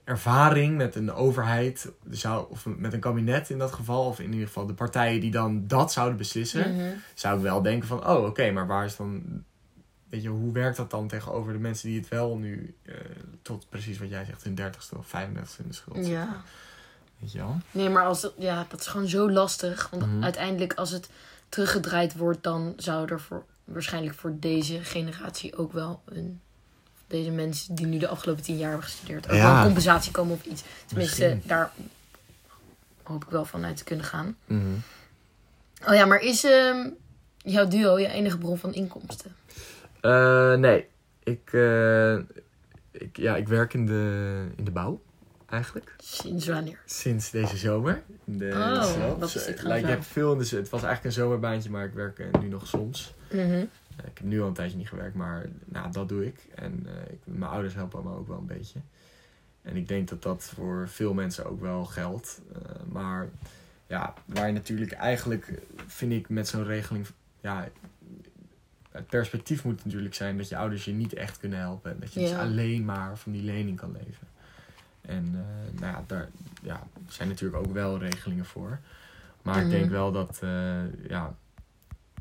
ervaring 0.04 0.78
met 0.78 0.96
een 0.96 1.14
overheid, 1.14 1.92
zou, 2.10 2.46
of 2.50 2.66
met 2.66 2.94
een 2.94 3.00
kabinet 3.00 3.50
in 3.50 3.58
dat 3.58 3.72
geval, 3.72 4.06
of 4.06 4.20
in 4.20 4.32
ieder 4.32 4.48
geval 4.48 4.66
de 4.66 4.74
partijen 4.74 5.22
die 5.22 5.32
dan 5.32 5.64
dat 5.68 5.92
zouden 5.92 6.18
beslissen, 6.18 6.76
Mhm. 6.76 6.84
zou 7.14 7.38
ik 7.38 7.44
wel 7.44 7.62
denken 7.62 7.88
van, 7.88 8.08
oh 8.08 8.26
oké, 8.26 8.52
maar 8.52 8.68
waar 8.68 8.86
is 8.86 8.96
dan, 8.96 9.24
weet 10.10 10.22
je, 10.24 10.30
hoe 10.30 10.52
werkt 10.54 10.78
dat 10.78 10.92
dan 10.92 11.08
tegenover 11.08 11.54
de 11.54 11.60
mensen 11.60 11.88
die 11.90 12.00
het 12.00 12.08
wel 12.10 12.38
nu, 12.38 12.76
eh, 12.86 12.94
tot 13.42 13.66
precies 13.70 14.00
wat 14.00 14.10
jij 14.10 14.26
zegt, 14.26 14.44
hun 14.44 14.56
dertigste 14.56 14.98
of 14.98 15.08
35ste 15.08 15.62
in 15.64 15.68
de 15.68 15.74
schuld 15.76 15.98
zitten? 16.06 16.14
Weet 17.20 17.32
je 17.32 17.38
wel? 17.38 17.58
Nee, 17.72 17.90
maar 17.90 18.06
als 18.06 18.22
dat, 18.22 18.34
ja, 18.38 18.66
dat 18.70 18.80
is 18.80 18.88
gewoon 18.88 19.08
zo 19.08 19.32
lastig. 19.32 19.88
Want 19.90 20.06
Mhm. 20.06 20.24
uiteindelijk, 20.24 20.74
als 20.74 20.92
het 20.92 21.10
teruggedraaid 21.50 22.16
wordt, 22.18 22.44
dan 22.44 22.74
zou 22.78 23.08
er 23.12 23.20
voor, 23.22 23.44
waarschijnlijk 23.64 24.16
voor 24.16 24.34
deze 24.40 24.84
generatie 24.84 25.58
ook 25.58 25.74
wel 25.74 26.02
een. 26.06 26.42
Deze 27.08 27.32
mensen 27.32 27.76
die 27.76 27.86
nu 27.86 27.98
de 27.98 28.08
afgelopen 28.08 28.44
tien 28.44 28.58
jaar 28.58 28.70
hebben 28.70 28.88
gestudeerd, 28.88 29.30
ook 29.30 29.36
Ja. 29.36 29.48
wel 29.48 29.56
een 29.58 29.64
compensatie 29.64 30.12
komen 30.12 30.34
of 30.34 30.44
iets. 30.46 30.64
Tenminste, 30.86 31.22
Misschien. 31.24 31.42
daar 31.48 31.72
hoop 33.04 33.24
ik 33.24 33.30
wel 33.30 33.46
van 33.46 33.66
uit 33.66 33.78
te 33.78 33.84
kunnen 33.84 34.06
gaan. 34.06 34.38
Mhm. 34.46 34.62
Oh 35.88 35.94
ja, 35.94 36.06
maar 36.06 36.20
is 36.20 36.44
ehm, 36.44 36.90
jouw 37.38 37.68
duo 37.68 37.98
je 38.00 38.08
enige 38.08 38.38
bron 38.38 38.58
van 38.58 38.74
inkomsten? 38.74 39.36
Eh, 40.02 40.54
nee, 40.54 40.86
ik, 41.24 41.54
eh, 41.54 42.14
ik, 42.92 43.18
ja, 43.18 43.36
ik 43.36 43.48
werk 43.48 43.74
in 43.74 43.86
de, 43.86 44.46
in 44.56 44.64
de 44.64 44.72
bouw, 44.72 45.02
eigenlijk. 45.50 45.96
Sinds 45.98 46.48
wanneer? 46.48 46.80
Sinds 46.86 47.32
deze 47.32 47.58
zomer. 47.58 48.04
De, 48.24 48.52
Oh, 48.54 48.84
zelf. 48.84 49.20
wat 49.20 49.36
is 49.36 49.48
like, 49.48 49.60
ik 49.60 49.64
nou? 49.64 49.86
heb 49.86 50.04
veel 50.04 50.32
in 50.34 50.38
de, 50.40 50.56
het 50.56 50.70
was 50.70 50.84
eigenlijk 50.84 51.04
een 51.04 51.22
zomerbaantje, 51.24 51.70
maar 51.70 51.86
ik 51.86 51.94
werk 51.94 52.20
eh, 52.20 52.42
nu 52.42 52.48
nog 52.48 52.68
soms. 52.68 53.14
Mhm. 53.32 53.66
Eh, 53.98 54.06
ik 54.06 54.18
heb 54.18 54.28
nu 54.28 54.42
al 54.42 54.48
een 54.48 54.54
tijdje 54.54 54.78
niet 54.78 54.90
gewerkt, 54.90 55.16
maar 55.16 55.46
nou, 55.66 55.92
dat 55.92 56.10
doe 56.10 56.26
ik. 56.26 56.48
En 56.56 56.86
eh, 56.86 57.14
ik, 57.14 57.20
mijn 57.24 57.52
ouders 57.52 57.74
helpen 57.74 58.04
me 58.04 58.16
ook 58.16 58.28
wel 58.28 58.38
een 58.38 58.46
beetje. 58.46 58.80
En 59.62 59.76
ik 59.76 59.88
denk 59.88 60.10
dat 60.10 60.22
dat 60.22 60.44
voor 60.44 60.90
veel 60.90 61.14
mensen 61.14 61.46
ook 61.46 61.62
wel 61.62 61.86
geldt. 61.86 62.42
Eh, 62.54 62.60
maar 62.92 63.28
ja, 63.88 64.14
waar 64.26 64.48
je 64.48 64.54
natuurlijk 64.54 64.92
eigenlijk, 64.92 65.52
vind 65.88 66.12
ik 66.12 66.30
met 66.30 66.48
zo'n 66.48 66.64
regeling, 66.66 67.08
ja, 67.42 67.68
het 68.92 69.08
perspectief 69.08 69.64
moet 69.64 69.86
natuurlijk 69.86 70.14
zijn 70.14 70.38
dat 70.38 70.50
je 70.50 70.58
ouders 70.58 70.86
je 70.86 70.92
niet 70.92 71.14
echt 71.14 71.40
kunnen 71.40 71.60
helpen. 71.60 71.92
En 71.92 71.98
dat 72.00 72.14
je 72.14 72.20
dus 72.20 72.34
alleen 72.34 72.86
maar 72.86 73.18
van 73.18 73.32
die 73.32 73.44
lening 73.44 73.78
kan 73.78 73.92
leven. 73.92 74.28
En 75.08 75.30
eh, 75.34 75.80
nou 75.82 75.94
ja, 75.94 76.04
daar 76.08 76.30
ja, 76.62 76.84
zijn 77.08 77.28
natuurlijk 77.28 77.66
ook 77.66 77.74
wel 77.74 77.98
regelingen 78.00 78.46
voor. 78.46 78.80
Maar 79.42 79.56
ik 79.58 79.62
Mhm. 79.62 79.72
denk 79.72 79.90
wel 79.90 80.12
dat, 80.12 80.38
eh, 80.42 81.10
ja, 81.10 81.36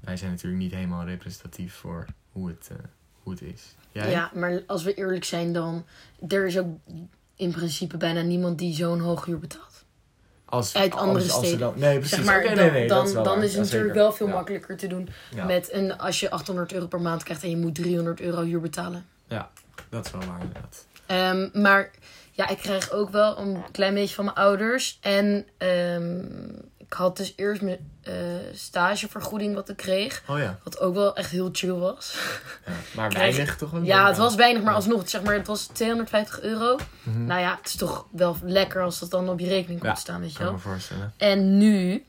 wij 0.00 0.16
zijn 0.16 0.30
natuurlijk 0.30 0.62
niet 0.62 0.72
helemaal 0.74 1.04
representatief 1.04 1.74
voor 1.74 2.04
hoe 2.32 2.48
het, 2.48 2.68
eh, 2.70 2.76
hoe 3.22 3.32
het 3.32 3.42
is. 3.42 3.74
Jij? 3.92 4.10
Ja, 4.10 4.30
maar 4.34 4.62
als 4.66 4.82
we 4.82 4.94
eerlijk 4.94 5.24
zijn 5.24 5.52
dan... 5.52 5.84
Er 6.28 6.46
is 6.46 6.58
ook 6.58 6.78
in 7.36 7.50
principe 7.52 7.96
bijna 7.96 8.20
niemand 8.20 8.58
die 8.58 8.74
zo'n 8.74 9.00
hoog 9.00 9.24
huur 9.24 9.38
betaalt. 9.38 9.84
Als, 10.44 10.76
Uit 10.76 10.94
andere 10.94 11.32
als 11.32 11.32
steden. 11.38 11.58
Dan, 11.58 11.78
nee, 11.78 11.98
precies. 11.98 12.16
Zeg 12.16 12.24
maar, 12.26 12.42
dan, 12.42 12.54
nee, 12.54 12.70
nee, 12.70 12.88
dat 12.88 12.96
dan, 12.98 13.06
is 13.06 13.12
dan 13.12 13.42
is 13.42 13.42
het 13.42 13.52
Ja, 13.52 13.60
natuurlijk 13.60 13.94
wel 13.94 14.12
veel 14.12 14.26
Ja. 14.26 14.32
makkelijker 14.32 14.76
te 14.76 14.86
doen. 14.86 15.08
Ja, 15.34 15.44
Met 15.44 15.72
een, 15.72 15.98
als 15.98 16.20
je 16.20 16.30
800 16.30 16.72
euro 16.72 16.86
per 16.86 17.00
maand 17.00 17.22
krijgt 17.22 17.42
en 17.42 17.50
je 17.50 17.56
moet 17.56 17.74
300 17.74 18.20
euro 18.20 18.42
huur 18.42 18.60
betalen. 18.60 19.06
dat 19.88 20.06
is 20.06 20.10
wel 20.12 20.24
waar 20.26 20.40
inderdaad. 20.40 20.86
Ehm, 21.06 21.62
maar 21.62 21.90
ja, 22.36 22.48
ik 22.48 22.58
krijg 22.58 22.90
ook 22.90 23.10
wel 23.10 23.38
een 23.38 23.62
klein 23.72 23.94
beetje 23.94 24.14
van 24.14 24.24
mijn 24.24 24.36
ouders. 24.36 24.98
En 25.00 25.46
ehm, 25.58 26.18
ik 26.76 26.92
had 26.92 27.16
dus 27.16 27.32
eerst 27.36 27.62
mijn 27.62 27.90
eh, 28.02 28.14
stagevergoeding 28.52 29.54
wat 29.54 29.68
ik 29.68 29.76
kreeg. 29.76 30.22
Oh 30.28 30.38
ja. 30.38 30.58
Wat 30.64 30.80
ook 30.80 30.94
wel 30.94 31.16
echt 31.16 31.30
heel 31.30 31.48
chill 31.52 31.72
was. 31.72 32.16
ja. 32.66 32.72
Maar 32.94 33.08
Krijg- 33.08 33.34
weinig 33.36 33.56
toch 33.56 33.74
ook? 33.74 33.84
Ja, 33.84 34.06
het 34.08 34.16
was 34.16 34.34
weinig, 34.34 34.62
maar 34.62 34.74
alsnog, 34.74 35.08
zeg 35.08 35.22
maar, 35.22 35.34
het 35.34 35.46
was 35.46 35.66
250 35.66 36.40
euro. 36.40 36.78
Mhm. 37.02 37.24
Nou 37.24 37.40
ja, 37.40 37.56
het 37.56 37.66
is 37.66 37.76
toch 37.76 38.06
wel 38.10 38.36
lekker 38.42 38.82
als 38.82 38.98
dat 38.98 39.10
dan 39.10 39.28
op 39.28 39.38
je 39.40 39.48
rekening 39.48 39.80
komt 39.80 39.92
Ja, 39.92 39.98
staan, 39.98 40.20
weet 40.20 40.32
je 40.32 40.36
kan 40.38 40.46
me 40.46 40.50
wel. 40.52 40.60
voorstellen. 40.60 41.12
En 41.16 41.58
nu, 41.58 42.04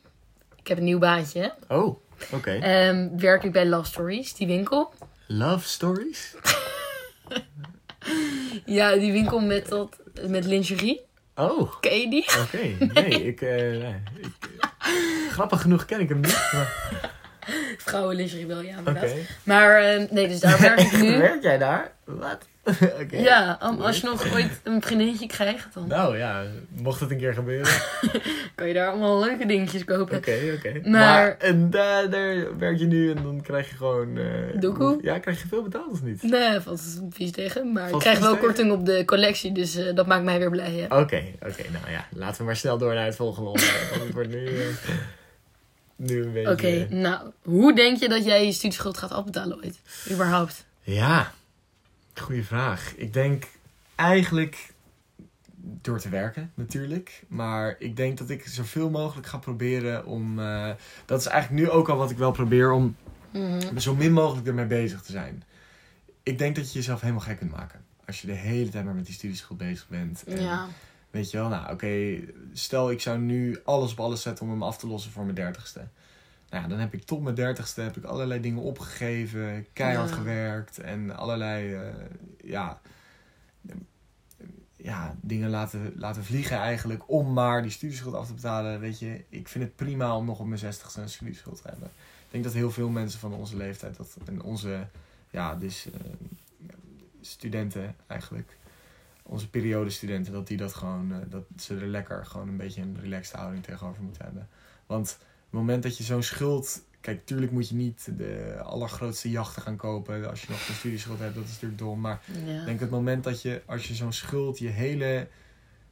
ik 0.56 0.68
heb 0.68 0.78
een 0.78 0.84
nieuw 0.84 1.00
baantje, 1.00 1.54
Oh, 1.68 1.98
oké. 2.32 2.52
ehm, 2.52 3.10
werk 3.18 3.44
ik 3.44 3.52
bij 3.52 3.66
Love 3.66 3.86
Stories, 3.90 4.34
die 4.34 4.48
winkel. 4.48 4.94
Love 5.28 5.68
stories? 5.68 6.36
Ja, 8.66 8.92
die 8.96 9.12
winkel 9.12 9.40
met, 9.40 9.68
dat, 9.68 9.98
met 10.28 10.46
lingerie. 10.46 11.06
Oh, 11.36 11.60
oké. 11.60 11.78
Ken 11.80 12.00
je 12.00 12.10
die? 12.10 12.26
Nee, 12.94 13.24
ik, 13.32 13.42
eh, 13.42 13.50
nee, 13.56 13.80
ik, 14.22 14.50
eh, 14.80 14.90
grappig 15.32 15.62
genoeg 15.62 15.86
ken 15.86 16.00
ik 16.00 16.10
hem 16.10 16.20
niet. 16.20 16.50
maar- 16.54 16.96
Vrouwenlingerie 17.78 18.46
wel, 18.46 18.62
ja, 18.62 18.76
Oké. 18.86 19.14
Maar 19.44 19.82
ehm, 19.82 20.06
nee, 20.10 20.28
dus 20.28 20.40
daar 20.40 20.62
werk 20.70 20.80
ik 20.80 21.02
nu. 21.02 21.18
Werk 21.18 21.44
jij 21.44 21.58
daar? 21.58 21.92
Wat? 22.04 22.48
Ja, 23.12 23.60
um, 23.64 23.82
als 23.82 24.00
je 24.02 24.08
nog 24.08 24.34
ooit 24.34 24.60
een 24.64 24.82
vriendinnetje 24.82 25.28
krijgt, 25.28 25.74
dan 25.74 25.88
Nou 25.88 26.18
ja, 26.18 26.44
mocht 26.70 27.00
het 27.00 27.12
een 27.12 27.18
keer 27.18 27.34
gebeuren. 27.34 27.72
kan 28.56 28.68
je 28.68 28.74
daar 28.74 28.90
allemaal 28.90 29.20
leuke 29.20 29.46
dingetjes 29.46 29.84
kopen. 29.84 30.18
Oké, 30.18 30.38
oké. 30.58 30.72
Maar- 30.74 30.90
Maar... 30.92 31.36
en 31.38 31.70
daar, 31.70 32.10
daar 32.10 32.58
werk 32.58 32.78
je 32.80 32.86
nu 32.86 33.10
en 33.12 33.24
dan 33.24 33.42
krijg 33.42 33.70
je 33.70 33.76
gewoon... 33.76 34.20
Doekoe? 34.60 34.88
hoe- 34.88 35.00
Ja, 35.02 35.20
krijg 35.20 35.42
je 35.42 35.48
veel 35.48 35.64
betaald 35.64 35.92
of 35.92 36.04
niet? 36.04 36.24
Nee, 36.24 36.60
valt 36.60 36.80
het 36.80 37.02
vies 37.10 37.32
tegen. 37.32 37.72
Maar 37.72 37.90
ik 37.90 38.00
krijg 38.00 38.20
wel 38.20 38.30
tegen? 38.34 38.46
korting 38.46 38.72
op 38.72 38.86
de 38.86 39.06
collectie, 39.06 39.52
dus 39.52 39.76
eh, 39.76 39.96
dat 39.96 40.08
maakt 40.08 40.24
mij 40.24 40.40
weer 40.40 40.50
blij. 40.50 40.74
Ja. 40.74 40.84
Oké, 40.86 41.22
oké. 41.36 41.64
nou 41.72 41.92
ja, 41.92 42.06
laten 42.12 42.38
we 42.38 42.44
maar 42.44 42.56
snel 42.56 42.78
door 42.78 42.94
naar 42.94 43.06
het 43.06 43.16
volgende 43.16 43.50
onderwerp. 43.50 43.90
Want 43.90 44.02
het 44.04 44.14
wordt 44.14 44.30
nu, 44.30 44.46
eh, 44.46 44.66
nu 45.96 46.24
een 46.24 46.34
beetje... 46.34 46.52
Oké, 46.52 46.88
nou, 46.96 47.20
hoe 47.44 47.76
denk 47.76 48.00
je 48.00 48.10
dat 48.10 48.26
jij 48.26 48.46
je 48.46 48.52
studieschuld 48.52 48.98
gaat 48.98 49.12
afbetalen 49.12 49.58
ooit? 49.64 49.80
Überhaupt. 50.12 50.66
Ja, 50.82 51.32
goede 52.20 52.44
vraag. 52.44 52.94
Ik 52.96 53.14
denk 53.14 53.48
eigenlijk 53.96 54.74
door 55.82 56.00
te 56.00 56.10
werken 56.10 56.52
natuurlijk. 56.54 57.24
Maar 57.28 57.76
ik 57.80 57.96
denk 57.96 58.18
dat 58.18 58.30
ik 58.30 58.48
zoveel 58.48 58.90
mogelijk 58.90 59.28
ga 59.28 59.38
proberen 59.38 60.06
om. 60.06 60.40
eh, 60.40 60.70
dat 61.06 61.20
is 61.20 61.26
eigenlijk 61.26 61.64
nu 61.64 61.70
ook 61.70 61.90
al 61.90 61.98
wat 61.98 62.12
ik 62.12 62.18
wel 62.18 62.32
probeer 62.32 62.72
om 62.72 62.96
Mhm. 63.32 63.78
zo 63.78 63.96
min 63.96 64.12
mogelijk 64.14 64.48
ermee 64.48 64.66
bezig 64.66 65.02
te 65.02 65.12
zijn. 65.12 65.44
Ik 66.24 66.38
denk 66.38 66.56
dat 66.56 66.72
je 66.72 66.78
jezelf 66.80 67.02
helemaal 67.02 67.22
gek 67.22 67.38
kunt 67.38 67.52
maken. 67.52 67.86
Als 68.06 68.22
je 68.22 68.28
de 68.28 68.34
hele 68.34 68.70
tijd 68.70 68.86
maar 68.86 68.94
met 68.94 69.06
die 69.06 69.14
studieschuld 69.16 69.58
bezig 69.60 69.88
bent. 69.88 70.24
En 70.28 70.42
Ja. 70.42 70.68
Weet 71.12 71.32
je 71.32 71.38
wel, 71.38 71.50
nou 71.50 71.72
oké, 71.72 72.20
stel 72.54 72.92
ik 72.92 73.02
zou 73.02 73.18
nu 73.20 73.60
alles 73.66 73.92
op 73.92 74.00
alles 74.00 74.22
zetten 74.22 74.46
om 74.46 74.52
hem 74.52 74.64
af 74.64 74.78
te 74.78 74.88
lossen 74.88 75.12
voor 75.12 75.24
mijn 75.24 75.36
dertigste. 75.36 75.88
Nou 76.50 76.64
ja, 76.64 76.70
dan 76.70 76.80
heb 76.80 76.94
ik 76.94 77.04
tot 77.04 77.22
mijn 77.24 77.36
dertigste 77.36 77.82
heb 77.82 77.98
ik 77.98 78.04
allerlei 78.04 78.42
dingen 78.42 78.62
opgegeven, 78.62 79.66
keihard 79.74 80.10
Ja. 80.10 80.16
gewerkt 80.16 80.80
en 80.80 81.16
allerlei 81.18 81.74
eh, 81.74 81.94
ja, 82.44 82.82
ja, 84.76 85.16
dingen 85.22 85.50
laten, 85.50 85.94
laten 85.96 86.24
vliegen 86.24 86.58
eigenlijk 86.58 87.10
om 87.10 87.34
maar 87.34 87.62
die 87.62 87.72
studieschuld 87.72 88.16
af 88.16 88.28
te 88.28 88.34
betalen. 88.34 88.80
Weet 88.80 89.00
je, 89.00 89.24
ik 89.30 89.48
vind 89.48 89.64
het 89.64 89.76
prima 89.76 90.16
om 90.16 90.26
nog 90.26 90.40
op 90.40 90.46
mijn 90.46 90.60
zestigste 90.60 91.02
een 91.02 91.10
studieschuld 91.10 91.62
te 91.62 91.68
hebben. 91.68 91.88
Ik 91.88 92.34
denk 92.34 92.44
dat 92.44 92.54
heel 92.54 92.72
veel 92.72 92.90
mensen 92.90 93.20
van 93.20 93.34
onze 93.34 93.58
leeftijd 93.58 93.98
dat, 93.98 94.18
en 94.26 94.42
onze, 94.42 94.88
ja, 95.30 95.56
dus 95.56 95.88
eh, 95.92 96.00
studenten 97.22 97.96
eigenlijk, 98.08 98.58
onze 99.24 99.50
periodestudenten, 99.50 100.34
dat 100.34 100.48
die 100.48 100.58
dat 100.58 100.74
gewoon, 100.74 101.14
eh, 101.14 101.18
dat 101.30 101.44
ze 101.58 101.76
er 101.76 101.88
lekker 101.88 102.26
gewoon 102.26 102.48
een 102.48 102.58
beetje 102.58 102.82
een 102.82 102.98
relaxed 103.02 103.36
houding 103.36 103.64
tegenover 103.64 104.04
moeten 104.04 104.24
hebben. 104.26 104.48
Want 104.86 105.18
het 105.50 105.60
moment 105.60 105.84
dat 105.84 105.98
je 105.98 106.04
zo'n 106.04 106.24
schuld, 106.24 106.84
kijk, 107.02 107.26
tuurlijk 107.26 107.52
moet 107.52 107.70
je 107.70 107.76
niet 107.76 108.18
de 108.18 108.60
allergrootste 108.64 109.30
jachten 109.30 109.62
gaan 109.62 109.76
kopen 109.76 110.30
als 110.30 110.42
je 110.42 110.48
nog 110.50 110.68
een 110.68 110.74
studieschuld 110.74 111.20
hebt, 111.20 111.36
dat 111.36 111.44
is 111.44 111.50
natuurlijk 111.52 111.80
dom, 111.80 112.00
maar 112.00 112.22
Ja. 112.46 112.60
ik 112.60 112.66
denk 112.66 112.80
het 112.80 112.90
moment 112.90 113.24
dat 113.24 113.42
je, 113.42 113.62
als 113.66 113.88
je 113.88 113.96
zo'n 113.96 114.14
schuld 114.14 114.58
je 114.58 114.68
hele 114.68 115.28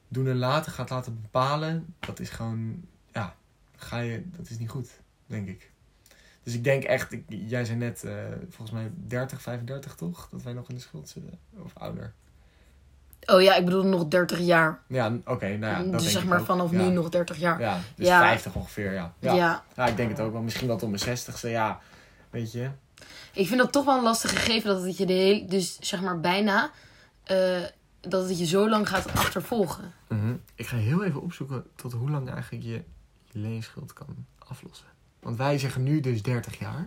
doen 0.08 0.26
en 0.28 0.36
laten 0.36 0.72
gaat 0.72 0.90
laten 0.90 1.20
bepalen, 1.22 1.94
dat 1.98 2.20
is 2.20 2.30
gewoon, 2.30 2.84
ja, 3.12 3.36
ga 3.76 3.98
je, 3.98 4.22
dat 4.36 4.50
is 4.50 4.58
niet 4.58 4.70
goed, 4.70 5.00
denk 5.26 5.48
ik. 5.48 5.70
Dus 6.42 6.54
ik 6.54 6.64
denk 6.64 6.82
echt, 6.82 7.12
ik, 7.12 7.24
jij 7.28 7.64
zei 7.64 7.78
net, 7.78 8.04
eh, 8.04 8.14
volgens 8.48 8.70
mij 8.70 8.90
30, 8.94 9.42
35 9.42 9.94
toch? 9.94 10.28
Dat 10.30 10.42
wij 10.42 10.52
nog 10.52 10.68
in 10.68 10.74
de 10.74 10.80
schuld 10.80 11.08
zitten. 11.08 11.38
Of 11.58 11.72
ouder. 11.74 12.12
Oh 13.26 13.42
ja, 13.42 13.54
ik 13.54 13.64
bedoel 13.64 13.84
nog 13.84 14.08
30 14.08 14.38
jaar. 14.38 14.80
Ja, 14.88 15.16
oké, 15.24 15.56
nou 15.56 15.72
ja. 15.72 15.78
Dat 15.78 15.92
dus 15.92 16.00
denk 16.00 16.12
zeg 16.12 16.22
ik 16.22 16.28
maar 16.28 16.38
ook. 16.40 16.46
vanaf 16.46 16.70
ja. 16.70 16.76
nu 16.76 16.88
nog 16.88 17.08
30 17.08 17.38
jaar. 17.38 17.60
Ja, 17.60 17.78
dus 17.96 18.06
Ja. 18.06 18.20
50 18.20 18.54
ongeveer, 18.54 18.92
ja. 18.92 19.12
Ja. 19.18 19.34
Ja. 19.34 19.64
ja. 19.76 19.86
ik 19.86 19.96
denk 19.96 20.10
het 20.10 20.20
ook 20.20 20.32
wel. 20.32 20.42
Misschien 20.42 20.66
wel 20.66 20.76
tot 20.76 20.90
mijn 20.90 21.18
60ste, 21.18 21.48
ja. 21.50 21.80
Weet 22.30 22.52
je. 22.52 22.70
Ik 23.32 23.46
vind 23.46 23.60
dat 23.60 23.72
toch 23.72 23.84
wel 23.84 23.96
een 23.96 24.02
lastig 24.02 24.30
gegeven 24.30 24.74
dat 24.74 24.82
het 24.82 24.96
je 24.96 25.06
de 25.06 25.12
hele, 25.12 25.44
dus 25.44 25.76
zeg 25.80 26.00
maar 26.00 26.20
bijna, 26.20 26.70
eh, 27.24 27.62
dat 28.00 28.28
het 28.28 28.38
je 28.38 28.46
zo 28.46 28.68
lang 28.68 28.88
gaat 28.88 29.12
achtervolgen. 29.14 29.92
Mhm. 30.08 30.34
Ik 30.54 30.66
ga 30.66 30.76
heel 30.76 31.04
even 31.04 31.22
opzoeken 31.22 31.64
tot 31.74 31.92
hoe 31.92 32.10
lang 32.10 32.30
eigenlijk 32.30 32.64
je, 32.64 32.82
je 33.32 33.38
leenschuld 33.38 33.92
kan 33.92 34.26
aflossen. 34.38 34.86
Want 35.20 35.36
wij 35.36 35.58
zeggen 35.58 35.82
nu 35.82 36.00
dus 36.00 36.22
30 36.22 36.58
jaar. 36.58 36.86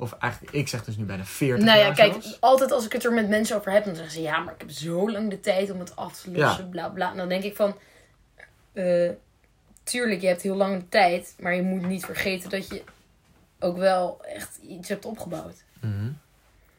Of 0.00 0.12
eigenlijk, 0.12 0.52
ik 0.54 0.68
zeg 0.68 0.84
dus 0.84 0.96
nu 0.96 1.04
bijna 1.04 1.24
40 1.24 1.64
nou 1.64 1.78
ja, 1.78 1.92
kijk, 1.92 2.12
zelfs. 2.12 2.40
altijd 2.40 2.72
als 2.72 2.84
ik 2.84 2.92
het 2.92 3.04
er 3.04 3.12
met 3.12 3.28
mensen 3.28 3.56
over 3.56 3.72
heb, 3.72 3.84
dan 3.84 3.94
zeggen 3.94 4.12
ze 4.12 4.20
ja, 4.20 4.38
maar 4.38 4.54
ik 4.54 4.60
heb 4.60 4.70
zo 4.70 5.10
lang 5.10 5.30
de 5.30 5.40
tijd 5.40 5.70
om 5.70 5.78
het 5.78 5.96
af 5.96 6.20
te 6.20 6.30
lossen, 6.30 6.68
bla 6.68 6.88
bla. 6.88 7.10
En 7.10 7.16
dan 7.16 7.28
denk 7.28 7.42
ik 7.42 7.56
van, 7.56 7.78
eh, 8.72 9.10
tuurlijk, 9.82 10.20
je 10.20 10.26
hebt 10.26 10.42
heel 10.42 10.56
lang 10.56 10.80
de 10.80 10.88
tijd, 10.88 11.34
maar 11.38 11.54
je 11.54 11.62
moet 11.62 11.86
niet 11.86 12.04
vergeten 12.04 12.50
dat 12.50 12.68
je 12.68 12.82
ook 13.58 13.76
wel 13.76 14.24
echt 14.24 14.56
iets 14.56 14.88
hebt 14.88 15.04
opgebouwd. 15.04 15.64
Mhm. 15.80 16.10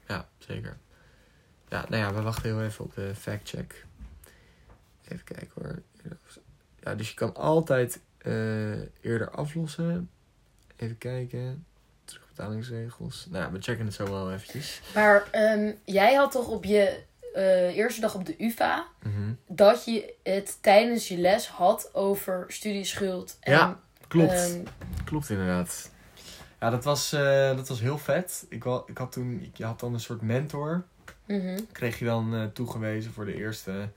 Ja, 0.07 0.27
zeker. 0.37 0.77
Ja, 1.69 1.85
nou 1.89 2.01
ja, 2.01 2.13
we 2.13 2.21
wachten 2.21 2.43
heel 2.43 2.63
even 2.63 2.85
op 2.85 2.95
de 2.95 3.15
fact 3.15 3.49
check. 3.49 3.85
Even 5.07 5.23
kijken 5.23 5.51
hoor. 5.53 5.81
Ja, 6.79 6.95
dus 6.95 7.09
je 7.09 7.15
kan 7.15 7.35
altijd 7.35 7.99
eh, 8.17 8.81
eerder 9.01 9.29
aflossen. 9.29 10.09
Even 10.75 10.97
kijken. 10.97 11.65
Terugbetalingsregels. 12.35 13.27
Nou 13.29 13.51
we 13.51 13.61
checken 13.61 13.85
het 13.85 13.93
zo 13.93 14.09
wel 14.09 14.31
eventjes. 14.33 14.81
Maar 14.93 15.27
ehm, 15.31 15.71
jij 15.85 16.13
had 16.13 16.31
toch 16.31 16.47
op 16.47 16.63
je 16.65 17.03
eh, 17.33 17.75
eerste 17.77 18.01
dag 18.01 18.15
op 18.15 18.25
de 18.25 18.35
UvA 18.37 18.87
Mhm. 19.03 19.33
dat 19.47 19.85
je 19.85 20.13
het 20.23 20.57
tijdens 20.61 21.07
je 21.07 21.17
les 21.17 21.47
had 21.47 21.89
over 21.93 22.45
studieschuld. 22.47 23.37
En, 23.39 23.51
Ja, 23.53 23.79
Klopt. 24.07 24.31
ehm, 24.33 24.63
Klopt 25.05 25.29
inderdaad. 25.29 25.89
Ja, 26.59 26.69
dat 26.69 26.83
was, 26.83 27.13
eh, 27.13 27.55
dat 27.55 27.67
was 27.67 27.79
heel 27.79 27.97
vet. 27.97 28.45
Ik, 28.49 28.65
ik 28.85 28.97
had 28.97 29.11
toen, 29.11 29.51
je 29.53 29.65
had 29.65 29.79
dan 29.79 29.93
een 29.93 29.99
soort 29.99 30.21
mentor. 30.21 30.83
mhm. 31.25 31.59
Kreeg 31.71 31.99
je 31.99 32.05
dan 32.05 32.35
eh, 32.35 32.43
toegewezen 32.53 33.11
voor 33.13 33.25
de 33.25 33.35
eerste, 33.35 33.89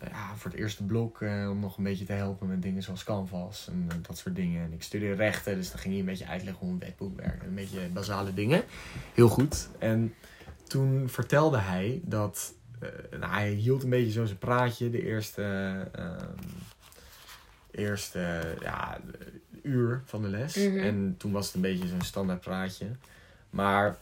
ja, 0.00 0.36
voor 0.36 0.50
het 0.50 0.60
eerste 0.60 0.84
blok. 0.84 1.20
eh, 1.20 1.48
om 1.50 1.60
nog 1.60 1.76
een 1.76 1.84
beetje 1.84 2.04
te 2.04 2.12
helpen 2.12 2.48
met 2.48 2.62
dingen 2.62 2.82
zoals 2.82 3.04
Canvas 3.04 3.68
en 3.68 3.86
eh, 3.88 3.96
dat 4.02 4.18
soort 4.18 4.36
dingen. 4.36 4.64
En 4.64 4.72
ik 4.72 4.82
studeerde 4.82 5.22
rechten, 5.22 5.54
dus 5.56 5.70
dan 5.70 5.78
ging 5.78 5.92
hij 5.92 6.00
een 6.02 6.08
beetje 6.08 6.26
uitleggen 6.26 6.64
hoe 6.64 6.72
een 6.72 6.78
wetboek 6.78 7.16
werkt. 7.16 7.44
Een 7.44 7.54
beetje 7.54 7.88
basale 7.92 8.34
dingen. 8.34 8.62
Heel 9.14 9.28
goed. 9.28 9.68
En 9.78 10.14
toen 10.66 11.08
vertelde 11.08 11.58
hij 11.58 12.00
dat, 12.04 12.54
eh, 12.80 12.88
nou, 13.18 13.32
hij 13.32 13.50
hield 13.50 13.82
een 13.82 13.90
beetje 13.90 14.12
zo 14.12 14.24
zijn 14.24 14.38
praatje 14.38 14.90
de 14.90 15.02
eerste, 15.02 15.42
ehm, 15.92 16.26
eerste 17.70 18.54
ja, 18.60 19.00
uur 19.62 20.02
van 20.04 20.22
de 20.22 20.28
les. 20.28 20.56
Mhm. 20.56 20.78
En 20.78 21.14
toen 21.18 21.32
was 21.32 21.46
het 21.46 21.54
een 21.54 21.60
beetje 21.60 21.88
zo'n 21.88 22.00
standaard 22.00 22.40
praatje. 22.40 22.86
Maar 23.50 23.96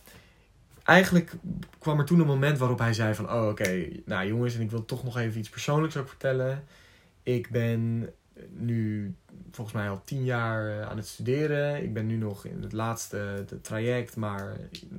eigenlijk 0.84 1.32
kwam 1.78 1.98
er 1.98 2.04
toen 2.04 2.20
een 2.20 2.26
moment 2.26 2.58
waarop 2.58 2.78
hij 2.78 2.92
zei 2.92 3.14
van... 3.14 3.32
Oh, 3.32 3.48
oké, 3.48 3.88
nou 4.04 4.26
jongens, 4.26 4.54
en 4.54 4.60
ik 4.60 4.70
wil 4.70 4.84
toch 4.84 5.04
nog 5.04 5.18
even 5.18 5.38
iets 5.38 5.48
persoonlijks 5.48 5.96
ook 5.96 6.08
vertellen. 6.08 6.64
Ik 7.22 7.50
ben 7.50 8.10
nu 8.48 9.14
volgens 9.50 9.76
mij 9.76 9.88
al 9.88 10.02
tien 10.04 10.24
jaar 10.24 10.80
eh, 10.80 10.88
aan 10.88 10.96
het 10.96 11.06
studeren. 11.06 11.82
Ik 11.82 11.92
ben 11.92 12.06
nu 12.06 12.16
nog 12.16 12.44
in 12.44 12.62
het 12.62 12.72
laatste 12.72 13.44
traject. 13.62 14.16
Maar 14.16 14.56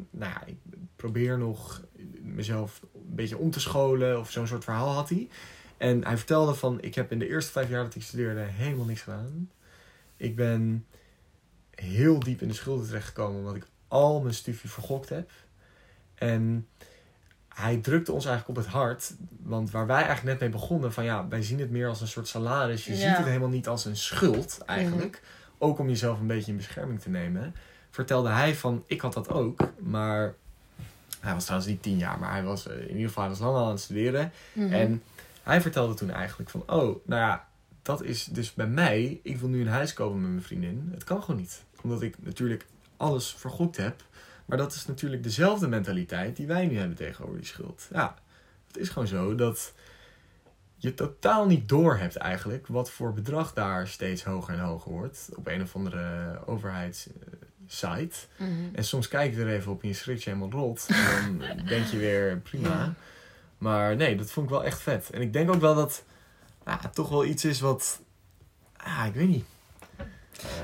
nou 0.09 0.31
ja, 0.31 0.45
ik 0.45 0.57
probeer 0.95 1.37
nog 1.37 1.81
mezelf 2.21 2.81
een 2.93 3.15
beetje 3.15 3.37
om 3.37 3.51
te 3.51 3.59
scholen. 3.59 4.19
Of 4.19 4.31
zo'n 4.31 4.47
soort 4.47 4.63
verhaal 4.63 4.89
had 4.89 5.09
hij. 5.09 5.27
En 5.77 6.05
hij 6.05 6.17
vertelde 6.17 6.53
van... 6.53 6.81
Ik 6.81 6.95
heb 6.95 7.11
in 7.11 7.19
de 7.19 7.27
eerste 7.27 7.51
vijf 7.51 7.69
jaar 7.69 7.83
dat 7.83 7.95
ik 7.95 8.01
studeerde 8.01 8.41
helemaal 8.41 8.85
niks 8.85 9.01
gedaan. 9.01 9.51
Ik 10.17 10.35
ben 10.35 10.85
heel 11.71 12.19
diep 12.19 12.41
in 12.41 12.47
de 12.47 12.53
schulden 12.53 12.85
terechtgekomen... 12.85 13.39
omdat 13.39 13.55
ik 13.55 13.67
al 13.87 14.21
mijn 14.21 14.33
studie 14.33 14.59
vergokt 14.59 15.09
heb. 15.09 15.31
En 16.15 16.67
hij 17.47 17.77
drukte 17.77 18.11
ons 18.11 18.25
eigenlijk 18.25 18.57
op 18.57 18.63
het 18.65 18.73
hart. 18.73 19.13
Want 19.41 19.71
waar 19.71 19.87
wij 19.87 19.95
eigenlijk 20.03 20.25
net 20.25 20.39
mee 20.39 20.49
begonnen, 20.49 20.93
van 20.93 21.03
ja, 21.03 21.27
wij 21.27 21.41
zien 21.43 21.59
het 21.59 21.69
meer 21.69 21.87
als 21.87 22.01
een 22.01 22.07
soort 22.07 22.27
salaris. 22.27 22.85
Je 22.85 22.91
Ja. 22.91 22.97
ziet 23.07 23.17
het 23.17 23.25
helemaal 23.25 23.49
niet 23.49 23.67
als 23.67 23.85
een 23.85 23.97
schuld 23.97 24.61
eigenlijk. 24.65 25.21
Ook 25.57 25.79
om 25.79 25.87
jezelf 25.87 26.19
een 26.19 26.27
beetje 26.27 26.51
in 26.51 26.57
bescherming 26.57 27.01
te 27.01 27.09
nemen. 27.09 27.55
Vertelde 27.89 28.29
hij 28.29 28.55
van, 28.55 28.83
ik 28.87 29.01
had 29.01 29.13
dat 29.13 29.29
ook. 29.29 29.71
Maar 29.79 30.33
hij 31.19 31.33
was 31.33 31.43
trouwens 31.43 31.69
niet 31.71 31.81
tien 31.81 31.97
jaar, 31.97 32.19
maar 32.19 32.31
hij 32.31 32.43
was 32.43 32.67
eh, 32.67 32.77
in 32.81 32.89
ieder 32.91 33.07
geval 33.07 33.23
hij 33.23 33.31
was 33.31 33.41
lang 33.41 33.55
al 33.55 33.63
aan 33.65 33.69
het 33.71 33.79
studeren. 33.81 34.31
Mhm. 34.53 34.73
En 34.73 35.03
hij 35.43 35.61
vertelde 35.61 35.93
toen 35.93 36.09
eigenlijk 36.11 36.49
van, 36.49 36.61
oh, 36.61 37.05
nou 37.05 37.21
ja, 37.21 37.47
dat 37.81 38.03
is 38.03 38.25
dus 38.25 38.53
bij 38.53 38.67
mij. 38.67 39.19
Ik 39.23 39.37
wil 39.37 39.49
nu 39.49 39.61
een 39.61 39.67
huis 39.67 39.93
kopen 39.93 40.21
met 40.21 40.29
mijn 40.29 40.43
vriendin. 40.43 40.89
Het 40.93 41.03
kan 41.03 41.21
gewoon 41.23 41.39
niet. 41.39 41.63
Omdat 41.81 42.01
ik 42.01 42.15
natuurlijk 42.19 42.65
alles 42.97 43.33
vergokt 43.37 43.77
heb. 43.77 44.03
Maar 44.45 44.57
dat 44.57 44.73
is 44.73 44.85
natuurlijk 44.85 45.23
dezelfde 45.23 45.67
mentaliteit 45.67 46.35
die 46.35 46.47
wij 46.47 46.65
nu 46.65 46.77
hebben 46.77 46.97
tegenover 46.97 47.37
die 47.37 47.47
schuld. 47.47 47.87
Ja, 47.91 48.15
het 48.67 48.77
is 48.77 48.89
gewoon 48.89 49.07
zo 49.07 49.35
dat 49.35 49.73
je 50.75 50.93
totaal 50.93 51.45
niet 51.45 51.69
door 51.69 51.97
hebt 51.97 52.15
eigenlijk 52.15 52.67
wat 52.67 52.91
voor 52.91 53.13
bedrag 53.13 53.53
daar 53.53 53.87
steeds 53.87 54.23
hoger 54.23 54.53
en 54.53 54.59
hoger 54.59 54.91
wordt. 54.91 55.29
Op 55.35 55.47
een 55.47 55.61
of 55.61 55.75
andere 55.75 56.39
overheidssite. 56.45 58.17
Mhm. 58.37 58.51
En 58.73 58.83
soms 58.83 59.07
kijk 59.07 59.35
je 59.35 59.41
er 59.41 59.47
even 59.47 59.71
op 59.71 59.81
en 59.81 59.87
je 59.87 59.93
schrikt 59.93 60.23
je 60.23 60.29
helemaal 60.29 60.59
rot. 60.59 60.87
En 60.87 61.39
dan 61.39 61.65
denk 61.75 61.85
je 61.85 61.97
weer 61.97 62.37
prima. 62.37 62.69
Ja. 62.69 62.93
Maar 63.57 63.95
nee, 63.95 64.15
dat 64.15 64.31
vond 64.31 64.45
ik 64.45 64.51
wel 64.51 64.63
echt 64.63 64.81
vet. 64.81 65.09
En 65.09 65.21
ik 65.21 65.33
denk 65.33 65.53
ook 65.53 65.61
wel 65.61 65.75
dat 65.75 66.03
ja, 66.65 66.79
het 66.81 66.95
toch 66.95 67.09
wel 67.09 67.25
iets 67.25 67.45
is 67.45 67.59
wat... 67.59 68.01
Ah, 68.77 69.05
ik 69.07 69.13
weet 69.13 69.27
niet. 69.27 69.45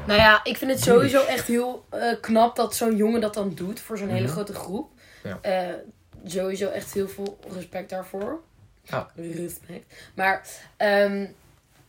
Nou 0.08 0.20
ja, 0.20 0.44
ik 0.44 0.58
vind 0.58 0.72
het 0.72 0.82
sowieso 0.82 1.24
echt 1.26 1.48
heel 1.48 1.86
eh, 1.90 2.14
knap 2.22 2.56
dat 2.56 2.76
zo'n 2.76 2.96
jongen 2.96 3.22
dat 3.22 3.34
dan 3.34 3.54
doet 3.56 3.80
voor 3.80 3.98
zo'n 3.98 4.10
hele 4.10 4.24
Mhm. 4.26 4.32
grote 4.32 4.54
groep. 4.54 4.92
Ja. 5.24 5.40
Eh, 5.42 5.74
sowieso 6.26 6.70
echt 6.70 6.94
heel 6.94 7.08
veel 7.08 7.40
respect 7.54 7.90
daarvoor. 7.90 8.40
Ja. 8.84 9.08
Respect. 9.16 9.94
Maar 10.16 10.46
ehm, 10.78 11.26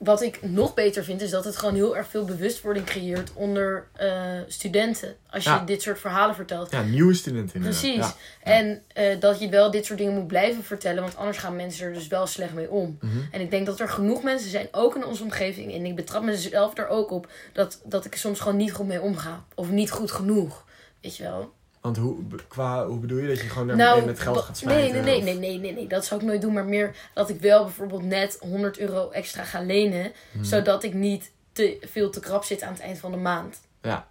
wat 0.01 0.23
ik 0.23 0.43
nog 0.43 0.75
beter 0.75 1.05
vind, 1.05 1.21
is 1.21 1.31
dat 1.31 1.45
het 1.45 1.57
gewoon 1.57 1.75
heel 1.75 1.97
erg 1.97 2.09
veel 2.09 2.25
bewustwording 2.25 2.87
creëert 2.87 3.33
onder 3.35 3.87
eh, 3.93 4.11
studenten. 4.47 5.17
Als 5.31 5.45
je 5.45 5.63
dit 5.67 5.83
soort 5.83 5.99
verhalen 5.99 6.35
vertelt. 6.35 6.71
Ja, 6.71 6.83
nieuwe 6.83 7.15
studenten 7.15 7.55
inderdaad. 7.55 7.81
Precies. 7.81 8.07
Ja. 8.07 8.15
En 8.43 8.83
eh, 8.93 9.21
dat 9.21 9.41
je 9.41 9.49
wel 9.49 9.71
dit 9.71 9.85
soort 9.85 9.99
dingen 9.99 10.15
moet 10.15 10.27
blijven 10.27 10.65
vertellen, 10.65 11.03
want 11.03 11.17
anders 11.17 11.39
gaan 11.39 11.57
mensen 11.57 11.87
er 11.87 11.93
dus 11.93 12.07
wel 12.07 12.27
slecht 12.27 12.53
mee 12.53 12.71
om. 12.71 12.99
Mhm. 13.01 13.19
En 13.31 13.41
ik 13.41 13.51
denk 13.51 13.67
dat 13.67 13.81
er 13.81 13.89
genoeg 13.89 14.23
mensen 14.23 14.51
zijn, 14.51 14.69
ook 14.73 14.97
in 14.97 15.05
onze 15.05 15.23
omgeving, 15.23 15.75
en 15.75 15.87
ik 15.87 15.95
betrap 15.97 16.23
mezelf 16.23 16.79
er 16.79 16.89
ook 16.89 17.11
op, 17.11 17.29
dat, 17.53 17.81
dat 17.85 18.05
ik 18.05 18.13
er 18.13 18.19
soms 18.19 18.41
gewoon 18.41 18.57
niet 18.57 18.73
goed 18.73 18.87
mee 18.87 19.01
omga. 19.01 19.45
Of 19.55 19.71
niet 19.71 19.91
goed 19.91 20.11
genoeg. 20.11 20.65
Weet 21.01 21.17
je 21.17 21.23
wel? 21.23 21.53
Want 21.81 21.97
hoe, 21.97 22.19
qua, 22.49 22.87
hoe 22.87 22.99
bedoel 22.99 23.19
je 23.19 23.29
dat 23.29 23.41
je 23.41 23.49
gewoon 23.49 23.77
Nou, 23.77 24.05
met 24.05 24.21
geld 24.21 24.39
gaat 24.39 24.57
smijten? 24.59 24.93
Nee, 24.93 25.03
nee, 25.03 25.23
nee, 25.23 25.23
nee, 25.23 25.39
nee, 25.39 25.59
nee, 25.59 25.73
nee, 25.73 25.87
dat 25.87 26.05
zou 26.05 26.21
ik 26.21 26.27
nooit 26.27 26.41
doen. 26.41 26.53
Maar 26.53 26.65
meer 26.65 26.95
dat 27.15 27.29
ik 27.29 27.41
wel 27.41 27.65
bijvoorbeeld 27.65 28.03
net 28.03 28.37
100 28.41 28.79
euro 28.79 29.11
extra 29.11 29.45
ga 29.45 29.61
lenen. 29.63 30.13
Mhm. 30.33 30.45
Zodat 30.45 30.83
ik 30.83 30.95
niet 30.95 31.31
te 31.53 31.79
veel 31.81 32.11
te 32.11 32.21
krap 32.21 32.45
zit 32.45 32.63
aan 32.63 32.73
het 32.73 32.83
eind 32.83 32.99
van 32.99 33.11
de 33.11 33.17
maand. 33.17 33.61
Ja. 33.83 34.07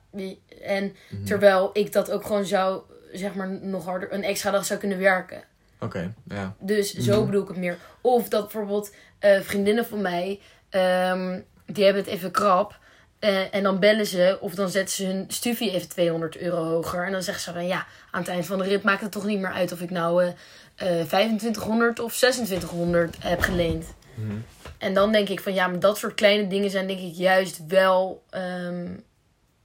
En 0.62 0.95
Mhm. 1.10 1.23
terwijl 1.25 1.69
ik 1.73 1.93
dat 1.93 2.12
ook 2.12 2.25
gewoon 2.25 2.45
zou, 2.45 2.82
zeg 3.13 3.34
maar, 3.36 3.49
nog 3.49 3.86
harder, 3.86 4.13
een 4.13 4.23
extra 4.23 4.51
dag 4.51 4.65
zou 4.65 4.79
kunnen 4.79 4.99
werken. 4.99 5.43
Oké, 5.79 6.13
ja. 6.27 6.55
Dus 6.60 6.93
zo 6.93 7.15
Mhm. 7.17 7.25
bedoel 7.25 7.41
ik 7.41 7.47
het 7.47 7.58
meer. 7.58 7.77
Of 8.01 8.29
dat 8.29 8.41
bijvoorbeeld 8.41 8.93
eh, 9.19 9.39
vriendinnen 9.41 9.86
van 9.86 10.01
mij, 10.01 10.39
ehm, 10.69 11.39
die 11.65 11.84
hebben 11.84 12.03
het 12.03 12.12
even 12.12 12.32
krap. 12.32 12.77
Eh, 13.19 13.55
en 13.55 13.63
dan 13.63 13.79
bellen 13.79 14.05
ze 14.05 14.38
of 14.41 14.55
dan 14.55 14.69
zetten 14.69 14.95
ze 14.95 15.05
hun 15.05 15.25
studie 15.27 15.71
even 15.71 15.89
200 15.89 16.38
euro 16.38 16.63
hoger. 16.63 17.05
En 17.05 17.12
dan 17.12 17.23
zeggen 17.23 17.43
ze 17.43 17.51
van 17.53 17.67
ja, 17.67 17.86
aan 18.12 18.19
het 18.21 18.29
eind 18.29 18.45
van 18.45 18.58
de 18.58 18.63
rit 18.63 18.84
maakt 18.84 19.01
het 19.01 19.12
toch 19.12 19.25
niet 19.25 19.39
meer 19.39 19.51
uit 19.51 19.71
of 19.71 19.82
ik 19.82 19.89
nou 19.89 20.23
eh 20.23 20.32
eh 20.75 21.05
2500 21.08 21.99
of 21.99 22.15
2600 22.15 23.15
heb 23.19 23.41
geleend. 23.41 23.86
Mhm. 24.13 24.36
En 24.77 24.93
dan 24.93 25.12
denk 25.12 25.29
ik 25.29 25.39
van 25.41 25.53
ja, 25.53 25.67
maar 25.67 25.79
dat 25.79 25.97
soort 25.97 26.13
kleine 26.13 26.47
dingen 26.47 26.69
zijn 26.69 26.88
denk 26.88 26.99
ik 26.99 27.13
juist 27.15 27.65
wel 27.67 28.23
ehm, 28.29 28.88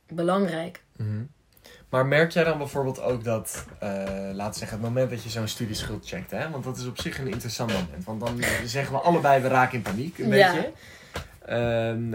belangrijk. 0.09 0.83
Mhm. 0.97 1.23
Maar 1.89 2.07
merk 2.07 2.33
jij 2.33 2.45
dan 2.45 2.59
bijvoorbeeld 2.59 3.01
ook 3.01 3.25
dat, 3.25 3.65
eh 3.79 3.89
laten 4.33 4.53
we 4.53 4.59
zeggen, 4.59 4.79
het 4.79 4.87
moment 4.87 5.11
dat 5.11 5.23
je 5.23 5.29
zo'n 5.29 5.49
studieschuld 5.49 6.09
checkt, 6.09 6.31
hè? 6.31 6.51
Want 6.51 6.65
dat 6.65 6.77
is 6.77 6.87
op 6.87 7.01
zich 7.01 7.19
een 7.19 7.29
interessant 7.29 7.73
moment. 7.73 8.05
Want 8.05 8.21
dan 8.21 8.41
zeggen 8.65 8.95
we 8.95 9.01
allebei, 9.01 9.43
we 9.43 9.49
raken 9.49 9.77
in 9.77 9.83
paniek, 9.83 10.19
een 10.19 10.29
Ja. 10.29 10.53
beetje. 10.53 10.73
Ehm, 11.47 12.15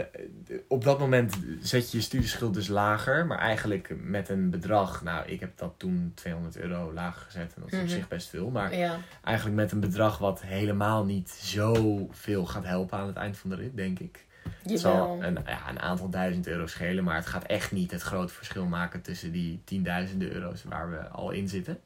op 0.68 0.84
dat 0.84 1.00
moment 1.00 1.34
zet 1.62 1.92
je 1.92 1.98
je 1.98 2.04
studieschuld 2.04 2.54
dus 2.54 2.68
lager, 2.68 3.26
maar 3.26 3.38
eigenlijk 3.38 3.94
met 4.02 4.30
een 4.30 4.50
bedrag, 4.50 5.04
nou, 5.04 5.28
ik 5.28 5.40
heb 5.40 5.58
dat 5.58 5.74
toen 5.78 6.12
200 6.16 6.58
euro 6.58 6.94
lager 6.94 7.22
gezet 7.22 7.54
en 7.56 7.62
dat 7.62 7.72
is 7.72 7.78
op 7.80 7.84
Mhm. 7.86 7.94
zich 7.94 8.08
best 8.08 8.30
veel, 8.30 8.50
maar 8.50 8.76
Ja, 8.76 8.98
eigenlijk 9.24 9.56
met 9.58 9.72
een 9.72 9.80
bedrag 9.80 10.18
wat 10.18 10.42
helemaal 10.42 11.06
niet 11.06 11.30
zoveel 11.30 12.46
gaat 12.46 12.66
helpen 12.66 12.98
aan 12.98 13.08
het 13.08 13.16
eind 13.16 13.38
van 13.38 13.50
de 13.50 13.56
rit, 13.56 13.76
denk 13.76 14.00
ik. 14.00 14.26
Het 14.62 14.80
zal 14.80 15.24
een, 15.24 15.38
ja, 15.46 15.70
een 15.70 15.80
aantal 15.80 16.10
duizend 16.10 16.48
euro 16.48 16.68
schelen, 16.68 17.04
maar 17.04 17.16
het 17.16 17.26
gaat 17.26 17.44
echt 17.44 17.72
niet 17.72 17.92
het 17.92 18.02
grote 18.02 18.34
verschil 18.34 18.66
maken 18.66 19.02
tussen 19.02 19.32
die 19.32 19.62
tienduizenden 19.64 20.32
euro's 20.32 20.64
waar 20.64 20.90
we 20.90 21.08
al 21.08 21.32
in 21.32 21.48
zitten, 21.50 21.80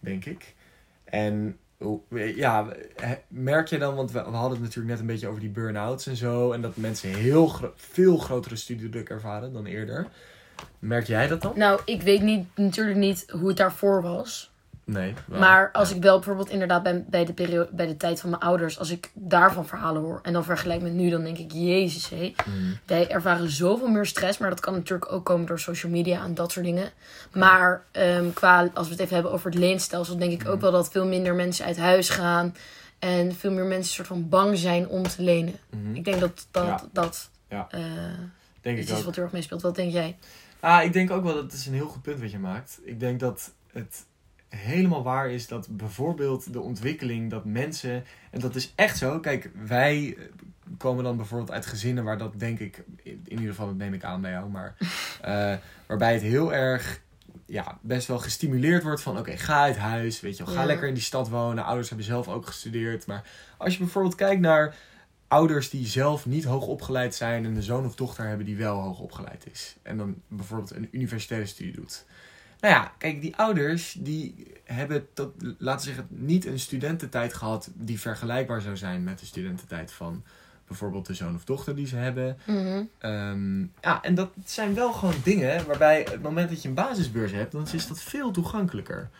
denk 0.00 0.24
ik. 0.24 0.54
En 1.04 1.56
ja, 2.34 2.66
merk 3.28 3.68
je 3.68 3.78
dan, 3.78 3.94
want 3.94 4.12
we, 4.12 4.18
hadden 4.18 4.50
het 4.50 4.60
natuurlijk 4.60 4.88
net 4.88 5.00
een 5.00 5.06
beetje 5.06 5.28
over 5.28 5.40
die 5.40 5.50
burn-outs 5.50 6.06
en 6.06 6.16
zo, 6.16 6.52
en 6.52 6.60
dat 6.60 6.76
mensen 6.76 7.14
heel 7.14 7.72
veel 7.76 8.16
grotere 8.16 8.56
studiedruk 8.56 9.08
ervaren 9.08 9.52
dan 9.52 9.66
eerder. 9.66 10.06
Merk 10.78 11.06
jij 11.06 11.28
dat 11.28 11.42
dan? 11.42 11.52
Nou, 11.56 11.80
ik 11.84 12.02
weet 12.02 12.22
niet, 12.22 12.46
natuurlijk 12.56 12.96
niet 12.96 13.24
hoe 13.30 13.48
het 13.48 13.56
daarvoor 13.56 14.02
was. 14.02 14.51
Nee. 14.92 15.14
Maar 15.26 15.70
als 15.72 15.88
Ja. 15.88 15.96
ik 15.96 16.02
wel 16.02 16.14
bijvoorbeeld 16.16 16.50
inderdaad 16.50 16.82
bij, 16.82 17.04
bij, 17.08 17.24
de 17.24 17.32
periode, 17.32 17.68
bij 17.72 17.86
de 17.86 17.96
tijd 17.96 18.20
van 18.20 18.30
mijn 18.30 18.42
ouders, 18.42 18.78
als 18.78 18.90
ik 18.90 19.10
daarvan 19.14 19.66
verhalen 19.66 20.02
hoor 20.02 20.18
en 20.22 20.32
dan 20.32 20.44
vergelijk 20.44 20.82
met 20.82 20.92
nu, 20.92 21.10
dan 21.10 21.22
denk 21.24 21.38
ik, 21.38 21.52
jezus 21.52 22.08
hé. 22.08 22.34
Mhm. 22.46 22.72
Wij 22.86 23.08
ervaren 23.10 23.50
zoveel 23.50 23.88
meer 23.88 24.06
stress, 24.06 24.38
maar 24.38 24.50
dat 24.50 24.60
kan 24.60 24.72
natuurlijk 24.74 25.12
ook 25.12 25.24
komen 25.24 25.46
door 25.46 25.58
social 25.60 25.92
media 25.92 26.24
en 26.24 26.34
dat 26.34 26.52
soort 26.52 26.64
dingen. 26.64 26.90
Maar 27.32 27.82
ehm, 27.90 28.32
qua, 28.32 28.70
als 28.74 28.86
we 28.86 28.92
het 28.92 29.02
even 29.02 29.14
hebben 29.14 29.32
over 29.32 29.50
het 29.50 29.58
leenstelsel, 29.58 30.16
denk 30.18 30.40
ik 30.42 30.48
ook 30.48 30.60
wel 30.60 30.72
dat 30.72 30.90
veel 30.90 31.06
minder 31.06 31.34
mensen 31.34 31.64
uit 31.64 31.78
huis 31.78 32.08
gaan. 32.08 32.54
En 32.98 33.34
veel 33.34 33.50
meer 33.52 33.64
mensen 33.64 33.94
soort 33.94 34.06
van 34.08 34.28
bang 34.28 34.58
zijn 34.58 34.88
om 34.88 35.02
te 35.02 35.22
lenen. 35.22 35.54
Mhm. 35.70 35.94
Ik 35.94 36.04
denk 36.04 36.20
dat 36.20 36.46
dat, 36.50 36.64
Ja. 36.66 36.82
dat 36.92 37.30
Ja. 37.48 37.66
eh, 37.70 37.80
Denk 38.60 38.78
iets 38.78 38.86
ik 38.86 38.92
is 38.92 38.98
ook. 39.00 39.04
wat 39.06 39.16
er 39.16 39.24
ook 39.24 39.32
meespeelt. 39.32 39.62
Wat 39.62 39.74
denk 39.74 39.92
jij? 39.92 40.16
Ah, 40.60 40.84
ik 40.84 40.92
denk 40.92 41.10
ook 41.10 41.24
wel 41.24 41.34
dat 41.34 41.42
het 41.42 41.52
is 41.52 41.66
een 41.66 41.74
heel 41.74 41.86
goed 41.88 42.02
punt 42.02 42.20
wat 42.20 42.30
je 42.30 42.38
maakt. 42.38 42.78
Ik 42.84 43.00
denk 43.00 43.20
dat 43.20 43.50
het 43.72 44.04
helemaal 44.56 45.02
waar 45.02 45.30
is 45.30 45.46
dat 45.46 45.68
bijvoorbeeld 45.76 46.52
de 46.52 46.60
ontwikkeling 46.60 47.30
dat 47.30 47.44
mensen, 47.44 48.04
en 48.30 48.40
dat 48.40 48.54
is 48.54 48.72
echt 48.74 48.98
zo, 48.98 49.20
kijk, 49.20 49.50
wij 49.66 50.16
eh, 50.18 50.24
komen 50.78 51.04
dan 51.04 51.16
bijvoorbeeld 51.16 51.50
uit 51.50 51.66
gezinnen 51.66 52.04
waar 52.04 52.18
dat 52.18 52.38
denk 52.38 52.58
ik, 52.58 52.82
in 53.02 53.22
ieder 53.28 53.48
geval 53.48 53.66
dat 53.66 53.76
neem 53.76 53.94
ik 53.94 54.04
aan 54.04 54.20
bij 54.20 54.30
jou, 54.30 54.50
maar 54.50 54.74
eh, 55.20 55.54
waarbij 55.86 56.12
het 56.12 56.22
heel 56.22 56.54
erg, 56.54 57.00
ja, 57.46 57.78
best 57.80 58.08
wel 58.08 58.18
gestimuleerd 58.18 58.82
wordt 58.82 59.02
van, 59.02 59.18
oké, 59.18 59.36
ga 59.36 59.62
uit 59.62 59.76
huis, 59.76 60.20
weet 60.20 60.36
je 60.36 60.44
wel, 60.44 60.54
ga 60.54 60.60
Ja. 60.60 60.66
lekker 60.66 60.88
in 60.88 60.94
die 60.94 61.02
stad 61.02 61.28
wonen. 61.28 61.64
Ouders 61.64 61.88
hebben 61.88 62.06
zelf 62.06 62.28
ook 62.28 62.46
gestudeerd, 62.46 63.06
maar 63.06 63.22
als 63.56 63.72
je 63.72 63.78
bijvoorbeeld 63.78 64.14
kijkt 64.14 64.40
naar 64.40 64.74
ouders 65.28 65.70
die 65.70 65.86
zelf 65.86 66.26
niet 66.26 66.44
hoog 66.44 66.66
opgeleid 66.66 67.14
zijn 67.14 67.44
en 67.44 67.56
een 67.56 67.62
zoon 67.62 67.84
of 67.84 67.94
dochter 67.94 68.26
hebben 68.26 68.46
die 68.46 68.56
wel 68.56 68.80
hoog 68.80 68.98
opgeleid 68.98 69.46
is. 69.52 69.76
En 69.82 69.96
dan 69.96 70.14
bijvoorbeeld 70.28 70.70
een 70.74 70.88
universitaire 70.90 71.46
studie 71.46 71.72
doet. 71.72 72.04
Nou 72.62 72.74
ja, 72.74 72.92
kijk, 72.98 73.20
die 73.20 73.36
ouders 73.36 73.96
die 73.98 74.46
hebben 74.64 75.06
tot, 75.14 75.32
laten 75.58 75.88
we 75.88 75.94
zeggen, 75.94 76.06
niet 76.10 76.46
een 76.46 76.58
studententijd 76.58 77.34
gehad 77.34 77.70
die 77.74 78.00
vergelijkbaar 78.00 78.60
zou 78.60 78.76
zijn 78.76 79.04
met 79.04 79.18
de 79.18 79.26
studententijd 79.26 79.92
van 79.92 80.22
bijvoorbeeld 80.66 81.06
de 81.06 81.14
zoon 81.14 81.34
of 81.34 81.44
dochter 81.44 81.76
die 81.76 81.86
ze 81.86 81.96
hebben. 81.96 82.38
Mhm. 82.46 82.82
Ehm, 82.98 83.60
ja, 83.60 84.02
en 84.02 84.14
dat 84.14 84.30
zijn 84.44 84.74
wel 84.74 84.92
gewoon 84.92 85.14
dingen 85.22 85.66
waarbij 85.66 86.06
het 86.10 86.22
moment 86.22 86.48
dat 86.48 86.62
je 86.62 86.68
een 86.68 86.74
basisbeurs 86.74 87.32
hebt, 87.32 87.52
dan 87.52 87.66
is 87.72 87.86
dat 87.86 88.02
veel 88.02 88.30
toegankelijker. 88.30 89.10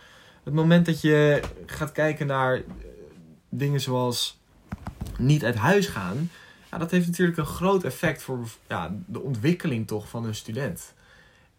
Het 0.42 0.54
moment 0.54 0.86
dat 0.86 1.00
je 1.00 1.42
gaat 1.66 1.92
kijken 1.92 2.26
naar 2.26 2.54
eh, 2.54 2.62
dingen 3.48 3.80
zoals 3.80 4.40
niet 5.18 5.44
uit 5.44 5.56
huis 5.56 5.86
gaan, 5.86 6.30
ja, 6.70 6.78
dat 6.78 6.90
heeft 6.90 7.06
natuurlijk 7.06 7.38
een 7.38 7.46
groot 7.46 7.84
effect 7.84 8.22
voor 8.22 8.48
ja, 8.68 8.94
de 9.06 9.20
ontwikkeling 9.20 9.86
toch 9.86 10.08
van 10.08 10.24
een 10.24 10.34
student. 10.34 10.94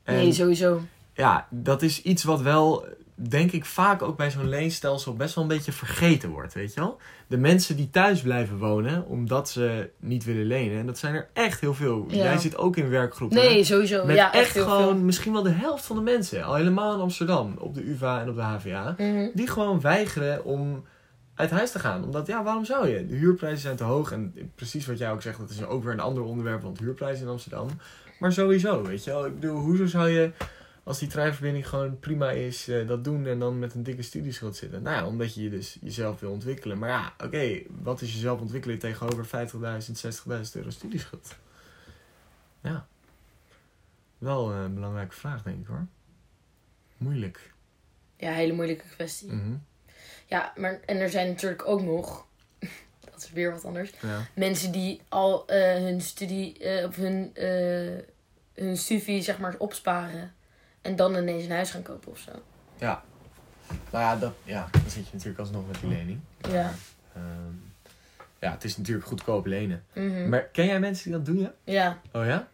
En 0.03 0.15
Nee, 0.15 0.33
sowieso. 0.33 0.81
Ja, 1.13 1.47
dat 1.49 1.81
is 1.81 2.01
iets 2.01 2.23
wat 2.23 2.41
wel, 2.41 2.85
denk 3.15 3.51
ik, 3.51 3.65
vaak 3.65 4.01
ook 4.01 4.17
bij 4.17 4.31
zo'n 4.31 4.49
leenstelsel 4.49 5.13
best 5.13 5.35
wel 5.35 5.43
een 5.43 5.49
beetje 5.49 5.71
vergeten 5.71 6.29
wordt, 6.29 6.53
weet 6.53 6.73
je 6.73 6.79
wel? 6.79 6.97
De 7.27 7.37
mensen 7.37 7.75
die 7.75 7.89
thuis 7.89 8.21
blijven 8.21 8.57
wonen 8.57 9.05
omdat 9.05 9.49
ze 9.49 9.89
niet 9.99 10.23
willen 10.23 10.45
lenen, 10.45 10.79
en 10.79 10.85
dat 10.85 10.97
zijn 10.97 11.15
er 11.15 11.29
echt 11.33 11.59
heel 11.59 11.73
veel. 11.73 12.05
Ja. 12.07 12.15
Jij 12.23 12.37
zit 12.37 12.57
ook 12.57 12.77
in 12.77 12.89
werkgroepen. 12.89 13.37
Nee, 13.37 13.63
sowieso. 13.63 14.05
Met 14.05 14.15
ja, 14.15 14.33
echt, 14.33 14.55
echt 14.55 14.65
gewoon 14.65 14.93
veel. 14.95 15.03
misschien 15.03 15.33
wel 15.33 15.43
de 15.43 15.49
helft 15.49 15.85
van 15.85 15.95
de 15.95 16.01
mensen, 16.01 16.43
al 16.43 16.55
helemaal 16.55 16.93
in 16.93 16.99
Amsterdam, 17.01 17.55
op 17.59 17.73
de 17.73 17.89
UvA 17.89 18.21
en 18.21 18.29
op 18.29 18.35
de 18.35 18.41
HVA, 18.41 18.95
Mhm. 18.97 19.27
die 19.33 19.47
gewoon 19.47 19.81
weigeren 19.81 20.45
om 20.45 20.83
uit 21.35 21.49
huis 21.51 21.71
te 21.71 21.79
gaan. 21.79 22.03
Omdat, 22.03 22.27
ja, 22.27 22.43
waarom 22.43 22.65
zou 22.65 22.87
je? 22.89 23.05
De 23.05 23.15
huurprijzen 23.15 23.59
zijn 23.61 23.75
te 23.75 23.83
hoog. 23.83 24.11
En 24.11 24.33
precies 24.55 24.85
wat 24.85 24.97
jij 24.97 25.11
ook 25.11 25.21
zegt, 25.21 25.37
dat 25.39 25.49
is 25.49 25.65
ook 25.65 25.83
weer 25.83 25.93
een 25.93 25.99
ander 25.99 26.23
onderwerp, 26.23 26.61
want 26.61 26.79
huurprijzen 26.79 27.25
in 27.25 27.31
Amsterdam. 27.31 27.67
Maar 28.19 28.31
sowieso, 28.33 28.81
weet 28.83 29.03
je 29.03 29.11
wel. 29.11 29.25
Ik 29.25 29.39
bedoel, 29.39 29.59
hoezo 29.59 29.85
zou 29.85 30.09
je, 30.09 30.31
als 30.83 30.99
die 30.99 31.07
treinverbinding 31.07 31.67
gewoon 31.69 31.99
prima 31.99 32.31
is, 32.31 32.67
eh, 32.67 32.87
dat 32.87 33.03
doen 33.03 33.25
en 33.27 33.39
dan 33.39 33.59
met 33.59 33.73
een 33.73 33.83
dikke 33.83 34.01
studieschuld 34.01 34.55
zitten? 34.55 34.81
Nou 34.81 34.95
ja, 34.95 35.07
omdat 35.07 35.33
je 35.35 35.43
je 35.43 35.49
dus 35.49 35.77
jezelf 35.81 36.19
wil 36.19 36.31
ontwikkelen. 36.31 36.77
Maar 36.79 36.89
ja, 36.89 37.13
oké, 37.23 37.61
wat 37.69 38.01
is 38.01 38.13
jezelf 38.13 38.39
ontwikkelen 38.41 38.79
tegenover 38.79 39.25
50.000, 39.25 39.97
60.000 39.97 40.55
euro 40.55 40.69
studieschuld? 40.69 41.35
Ja. 42.61 42.87
Wel 44.17 44.51
een 44.51 44.73
belangrijke 44.73 45.15
vraag, 45.15 45.43
denk 45.43 45.59
ik 45.59 45.67
hoor. 45.67 45.85
Moeilijk. 46.97 47.53
Ja, 48.17 48.31
hele 48.31 48.53
moeilijke 48.53 48.87
kwestie. 48.95 49.31
Mhm. 49.31 49.55
Ja, 50.25 50.53
maar 50.55 50.79
en 50.85 50.97
er 50.97 51.09
zijn 51.09 51.27
natuurlijk 51.27 51.67
ook 51.67 51.81
nog, 51.81 52.25
dat 53.11 53.17
is 53.23 53.31
weer 53.31 53.51
wat 53.51 53.65
anders, 53.65 53.91
Ja. 54.01 54.25
mensen 54.35 54.71
die 54.71 55.01
al 55.09 55.47
eh, 55.47 55.73
hun 55.73 56.01
studie 56.01 56.57
eh, 56.59 56.87
of 56.87 56.95
hun, 56.95 57.31
hun 58.53 58.77
studie 58.77 59.21
zeg 59.21 59.39
maar 59.39 59.55
opsparen 59.57 60.33
en 60.83 60.95
dan 60.95 61.15
ineens 61.15 61.43
een 61.43 61.51
huis 61.51 61.71
gaan 61.71 61.81
kopen 61.83 62.11
of 62.11 62.17
zo. 62.17 62.31
Ja. 62.77 63.03
Nou 63.91 64.03
ja, 64.03 64.15
dat, 64.15 64.33
ja, 64.43 64.67
dan 64.71 64.81
zit 64.87 65.05
je 65.05 65.11
natuurlijk 65.13 65.39
alsnog 65.39 65.67
met 65.67 65.79
die 65.79 65.89
lening. 65.89 66.19
Ja. 66.49 66.71
Ehm, 67.15 67.53
ja, 68.39 68.51
het 68.51 68.63
is 68.63 68.77
natuurlijk 68.77 69.07
goedkoop 69.07 69.45
lenen. 69.45 69.83
Mhm. 69.93 70.29
Maar 70.29 70.41
ken 70.43 70.65
jij 70.65 70.79
mensen 70.79 71.03
die 71.03 71.13
dat 71.13 71.25
doen, 71.25 71.39
ja? 71.39 71.51
Ja, 71.63 71.99
Oh 72.11 72.25
ja? 72.25 72.47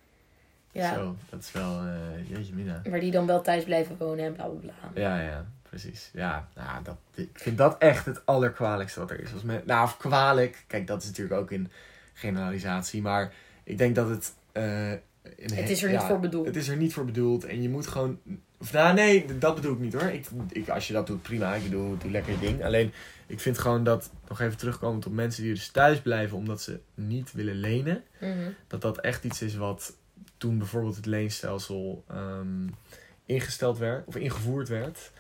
ja. 0.72 0.94
Zo, 0.94 1.16
dat 1.30 1.40
is 1.40 1.52
wel, 1.52 1.80
eh 1.86 2.30
jeetje 2.30 2.54
mina. 2.54 2.82
Maar 2.90 3.00
die 3.00 3.12
dan 3.12 3.26
wel 3.26 3.42
thuis 3.42 3.64
blijven 3.64 3.98
wonen 3.98 4.26
en 4.26 4.34
bla 4.34 4.46
bla 4.46 4.60
bla. 4.60 5.02
Ja, 5.02 5.22
ja, 5.22 5.46
precies. 5.70 6.10
Ja, 6.14 6.48
nou, 6.56 6.84
dat, 6.84 6.98
ik 7.14 7.30
vind 7.40 7.58
dat 7.58 7.78
echt 7.78 8.06
het 8.06 8.26
allerkwalijkste 8.26 9.00
wat 9.00 9.12
er 9.12 9.20
is. 9.20 9.34
Als 9.34 9.44
men, 9.44 9.62
nou, 9.66 9.84
of 9.84 9.98
kwalijk, 9.98 10.64
kijk, 10.68 10.88
dat 10.88 11.02
is 11.02 11.08
natuurlijk 11.08 11.42
ook 11.42 11.52
een 11.52 11.72
generalisatie. 12.14 13.02
Maar 13.02 13.34
ik 13.64 13.78
denk 13.78 13.96
dat 13.96 14.10
het... 14.10 14.34
eh, 14.52 14.92
Het 15.22 15.56
he- 15.56 15.62
is 15.62 15.84
er 15.84 15.90
niet 15.90 16.02
ja, 16.02 16.08
voor 16.08 16.20
bedoeld. 16.20 16.46
Het 16.46 16.56
is 16.56 16.68
er 16.68 16.78
niet 16.78 16.94
voor 16.94 17.06
bedoeld. 17.06 17.46
En 17.46 17.62
je 17.62 17.70
moet 17.70 17.88
gewoon... 17.88 18.20
Of, 18.58 18.74
nou, 18.74 18.94
nee, 18.94 19.38
dat 19.38 19.56
bedoel 19.56 19.74
ik 19.74 19.80
niet 19.80 19.94
hoor. 19.94 20.02
Ik, 20.10 20.28
ik, 20.50 20.70
als 20.70 20.88
je 20.88 20.94
dat 20.94 21.08
doet, 21.08 21.22
prima. 21.22 21.54
Ik 21.56 21.64
bedoel, 21.64 21.98
doe 21.98 22.12
lekker 22.12 22.34
je 22.34 22.40
ding. 22.40 22.64
Alleen, 22.64 22.92
ik 23.28 23.40
vind 23.40 23.58
gewoon 23.58 23.84
dat... 23.84 24.12
Nog 24.28 24.40
even 24.42 24.58
terugkomend 24.58 25.06
op 25.06 25.14
mensen 25.14 25.44
die 25.44 25.54
dus 25.54 25.68
thuis 25.68 26.02
blijven 26.02 26.38
omdat 26.38 26.62
ze 26.62 26.80
niet 26.96 27.32
willen 27.32 27.56
lenen. 27.56 28.04
Mhm. 28.20 28.52
Dat 28.68 28.82
dat 28.82 29.00
echt 29.00 29.24
iets 29.24 29.42
is 29.42 29.56
wat 29.56 29.96
toen 30.38 30.58
bijvoorbeeld 30.58 30.96
het 30.96 31.06
leenstelsel 31.06 32.04
ehm, 32.08 32.68
ingesteld 33.26 33.78
werd. 33.78 34.08
Of 34.08 34.16
ingevoerd 34.16 34.68
werd. 34.68 35.12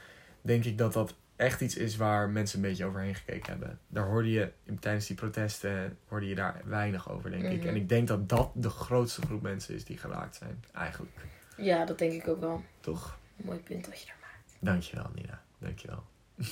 Denk 0.41 0.65
ik 0.65 0.77
dat 0.77 0.93
dat 0.93 1.15
echt 1.39 1.61
iets 1.61 1.75
is 1.75 1.95
waar 1.95 2.29
mensen 2.29 2.59
een 2.63 2.69
beetje 2.69 2.85
overheen 2.85 3.15
gekeken 3.15 3.49
hebben. 3.51 3.79
Daar 3.87 4.05
hoorde 4.05 4.31
je 4.31 4.51
tijdens 4.79 5.07
die 5.07 5.15
protesten 5.15 5.97
hoorde 6.07 6.27
je 6.27 6.35
daar 6.35 6.61
weinig 6.65 7.11
over, 7.11 7.29
denk 7.31 7.43
ik. 7.43 7.57
Mhm. 7.59 7.67
En 7.67 7.75
ik 7.75 7.89
denk 7.89 8.07
dat 8.07 8.29
dat 8.29 8.49
de 8.53 8.69
grootste 8.69 9.21
groep 9.21 9.41
mensen 9.41 9.75
is 9.75 9.85
die 9.85 9.97
geraakt 9.97 10.35
zijn, 10.35 10.63
eigenlijk. 10.73 11.11
Ja, 11.57 11.85
dat 11.85 11.97
denk 11.97 12.11
ik 12.11 12.27
ook 12.27 12.39
wel. 12.39 12.63
Toch? 12.79 13.17
Een 13.39 13.45
mooi 13.45 13.59
punt 13.59 13.85
wat 13.87 13.99
je 13.99 14.05
daar 14.05 14.15
maakt. 14.21 14.55
Dankjewel, 14.59 15.09
Nina. 15.15 15.41
Dankjewel. 15.57 16.03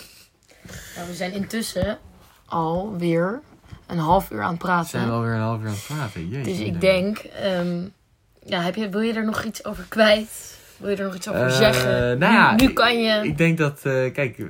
Nou, 0.96 1.08
we 1.08 1.14
zijn 1.14 1.32
intussen 1.34 1.98
alweer 2.46 3.42
een 3.88 3.98
half 3.98 4.32
uur 4.32 4.42
aan 4.42 4.52
het 4.52 4.62
We 4.62 4.68
praten. 4.68 4.90
zijn 4.90 5.10
alweer 5.10 5.32
een 5.34 5.40
half 5.40 5.62
uur 5.62 5.68
aan 5.68 5.74
het 5.74 5.84
praten. 5.88 6.28
Jeetje, 6.30 6.52
dus 6.52 6.60
ik 6.60 6.82
denk, 6.82 7.18
ehm, 7.18 7.88
ja, 8.46 8.62
heb 8.62 8.76
je, 8.76 8.90
wil 8.90 9.02
je 9.02 9.14
er 9.14 9.26
nog 9.26 9.44
iets 9.44 9.66
over 9.66 9.84
kwijt? 9.88 10.58
Wil 10.78 10.90
je 10.90 10.96
er 10.96 11.04
nog 11.04 11.16
iets 11.16 11.28
over 11.30 11.46
Eh, 11.46 11.56
zeggen? 11.58 12.18
nou 12.18 12.34
ja, 12.34 12.56
nu, 12.56 12.74
kan 12.74 13.02
je. 13.02 13.24
Ik 13.28 13.38
denk 13.38 13.58
dat, 13.58 13.86
eh, 13.86 14.14
kijk, 14.14 14.42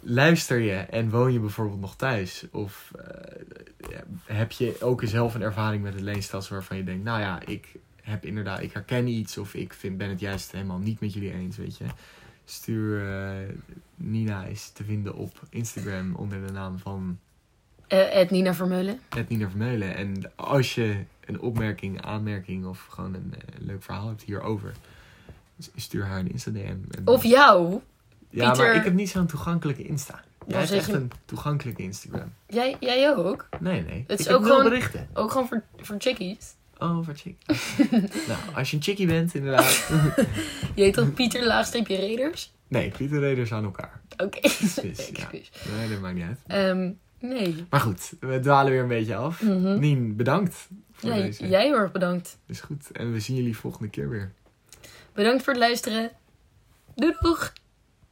luister 0.00 0.58
je 0.58 0.74
en 0.74 1.10
woon 1.10 1.32
je 1.32 1.40
bijvoorbeeld 1.40 1.80
nog 1.80 1.96
thuis? 1.96 2.44
Of 2.50 2.92
eh, 2.96 3.98
heb 4.24 4.52
je 4.52 4.76
ook 4.80 5.02
zelf 5.04 5.34
een 5.34 5.42
ervaring 5.42 5.82
met 5.82 5.94
het 5.94 6.02
leenstelsel 6.02 6.54
waarvan 6.54 6.76
je 6.76 6.84
denkt, 6.84 7.04
nou 7.04 7.20
ja, 7.20 7.40
ik 7.46 7.68
heb 8.02 8.24
inderdaad, 8.24 8.62
ik 8.62 8.72
herken 8.72 9.06
iets 9.06 9.38
of 9.38 9.54
ik 9.54 9.72
vind, 9.72 9.96
ben 9.96 10.08
het 10.08 10.20
juist 10.20 10.52
helemaal 10.52 10.78
niet 10.78 11.00
met 11.00 11.12
jullie 11.12 11.32
eens, 11.32 11.56
weet 11.56 11.76
je. 11.76 11.84
Stuur, 12.44 13.08
eh, 13.08 13.54
Nina 13.94 14.44
is 14.44 14.70
te 14.70 14.84
vinden 14.84 15.14
op 15.14 15.40
Instagram 15.50 16.14
onder 16.14 16.46
de 16.46 16.52
naam 16.52 16.78
van 16.78 17.18
Ed 17.86 18.30
Nina 18.30 18.54
Vermeulen. 18.54 19.00
het 19.08 19.28
Nina 19.28 19.48
Vermeulen. 19.48 19.96
En 19.96 20.32
als 20.36 20.74
je 20.74 21.04
een 21.24 21.40
opmerking, 21.40 22.02
aanmerking 22.02 22.66
of 22.66 22.86
gewoon 22.86 23.14
een 23.14 23.34
leuk 23.58 23.82
verhaal 23.82 24.08
hebt 24.08 24.22
hierover, 24.22 24.72
stuur 25.76 26.04
haar 26.04 26.18
een 26.18 26.30
Insta-DM. 26.30 26.76
Of 27.04 27.24
jou. 27.24 27.80
Ja, 28.30 28.48
Pieter- 28.50 28.66
maar 28.66 28.74
ik 28.76 28.84
heb 28.84 28.94
niet 28.94 29.08
zo'n 29.10 29.26
toegankelijke 29.26 29.82
Insta. 29.84 30.20
Jij 30.46 30.56
hebt 30.56 30.68
zeg 30.68 30.78
echt 30.78 30.86
je- 30.88 30.92
een 30.94 31.10
toegankelijke 31.24 31.82
Instagram. 31.82 32.32
Jij, 32.46 32.76
jij 32.80 33.16
ook. 33.16 33.48
Nee, 33.60 33.82
nee. 33.82 34.04
Het 34.06 34.20
is 34.20 34.26
ik 34.26 34.32
ook 34.36 34.46
gewoon- 34.46 34.62
berichten. 34.64 35.08
Ook 35.14 35.30
gewoon 35.30 35.48
voor, 35.48 35.62
voor 35.76 35.96
chickies. 35.98 36.54
Oh, 36.78 37.06
wat 37.06 37.20
chic. 37.20 37.36
nou, 38.28 38.38
als 38.54 38.70
je 38.70 38.76
een 38.76 38.82
chickie 38.82 39.06
bent, 39.06 39.34
inderdaad. 39.34 39.88
Je 40.74 40.82
heet 40.82 40.94
toch 40.94 41.12
Pieter 41.14 41.46
laagstreepje 41.46 41.96
Reders? 41.96 42.52
nee, 42.68 42.90
Pieter 42.90 43.20
Reders 43.20 43.52
aan 43.52 43.64
elkaar. 43.64 44.00
Oké. 44.16 44.38
Excuus, 44.38 44.78
ja. 45.12 45.12
Excuus. 45.14 45.50
Nee, 45.78 45.88
dat 45.88 46.00
maakt 46.00 46.14
niet 46.14 46.24
uit. 46.24 46.38
Ehm, 46.46 46.90
nee. 47.20 47.66
Maar 47.70 47.80
goed, 47.80 48.12
we 48.20 48.40
dwalen 48.40 48.72
weer 48.72 48.82
een 48.82 48.88
beetje 48.88 49.16
af. 49.16 49.42
Mhm. 49.42 49.78
Nien, 49.78 50.16
bedankt 50.16 50.68
voor 50.92 51.10
Ja, 51.10 51.16
deze. 51.16 51.48
jij 51.48 51.62
heel 51.62 51.76
erg 51.76 51.92
bedankt. 51.92 52.38
Is 52.46 52.60
goed. 52.60 52.90
En 52.92 53.12
we 53.12 53.20
zien 53.20 53.36
jullie 53.36 53.56
volgende 53.56 53.88
keer 53.88 54.08
weer. 54.08 54.32
Bedankt 55.12 55.42
voor 55.44 55.52
het 55.52 55.62
luisteren. 55.62 56.10
Doei 56.94 57.14
doeg! 57.20 57.52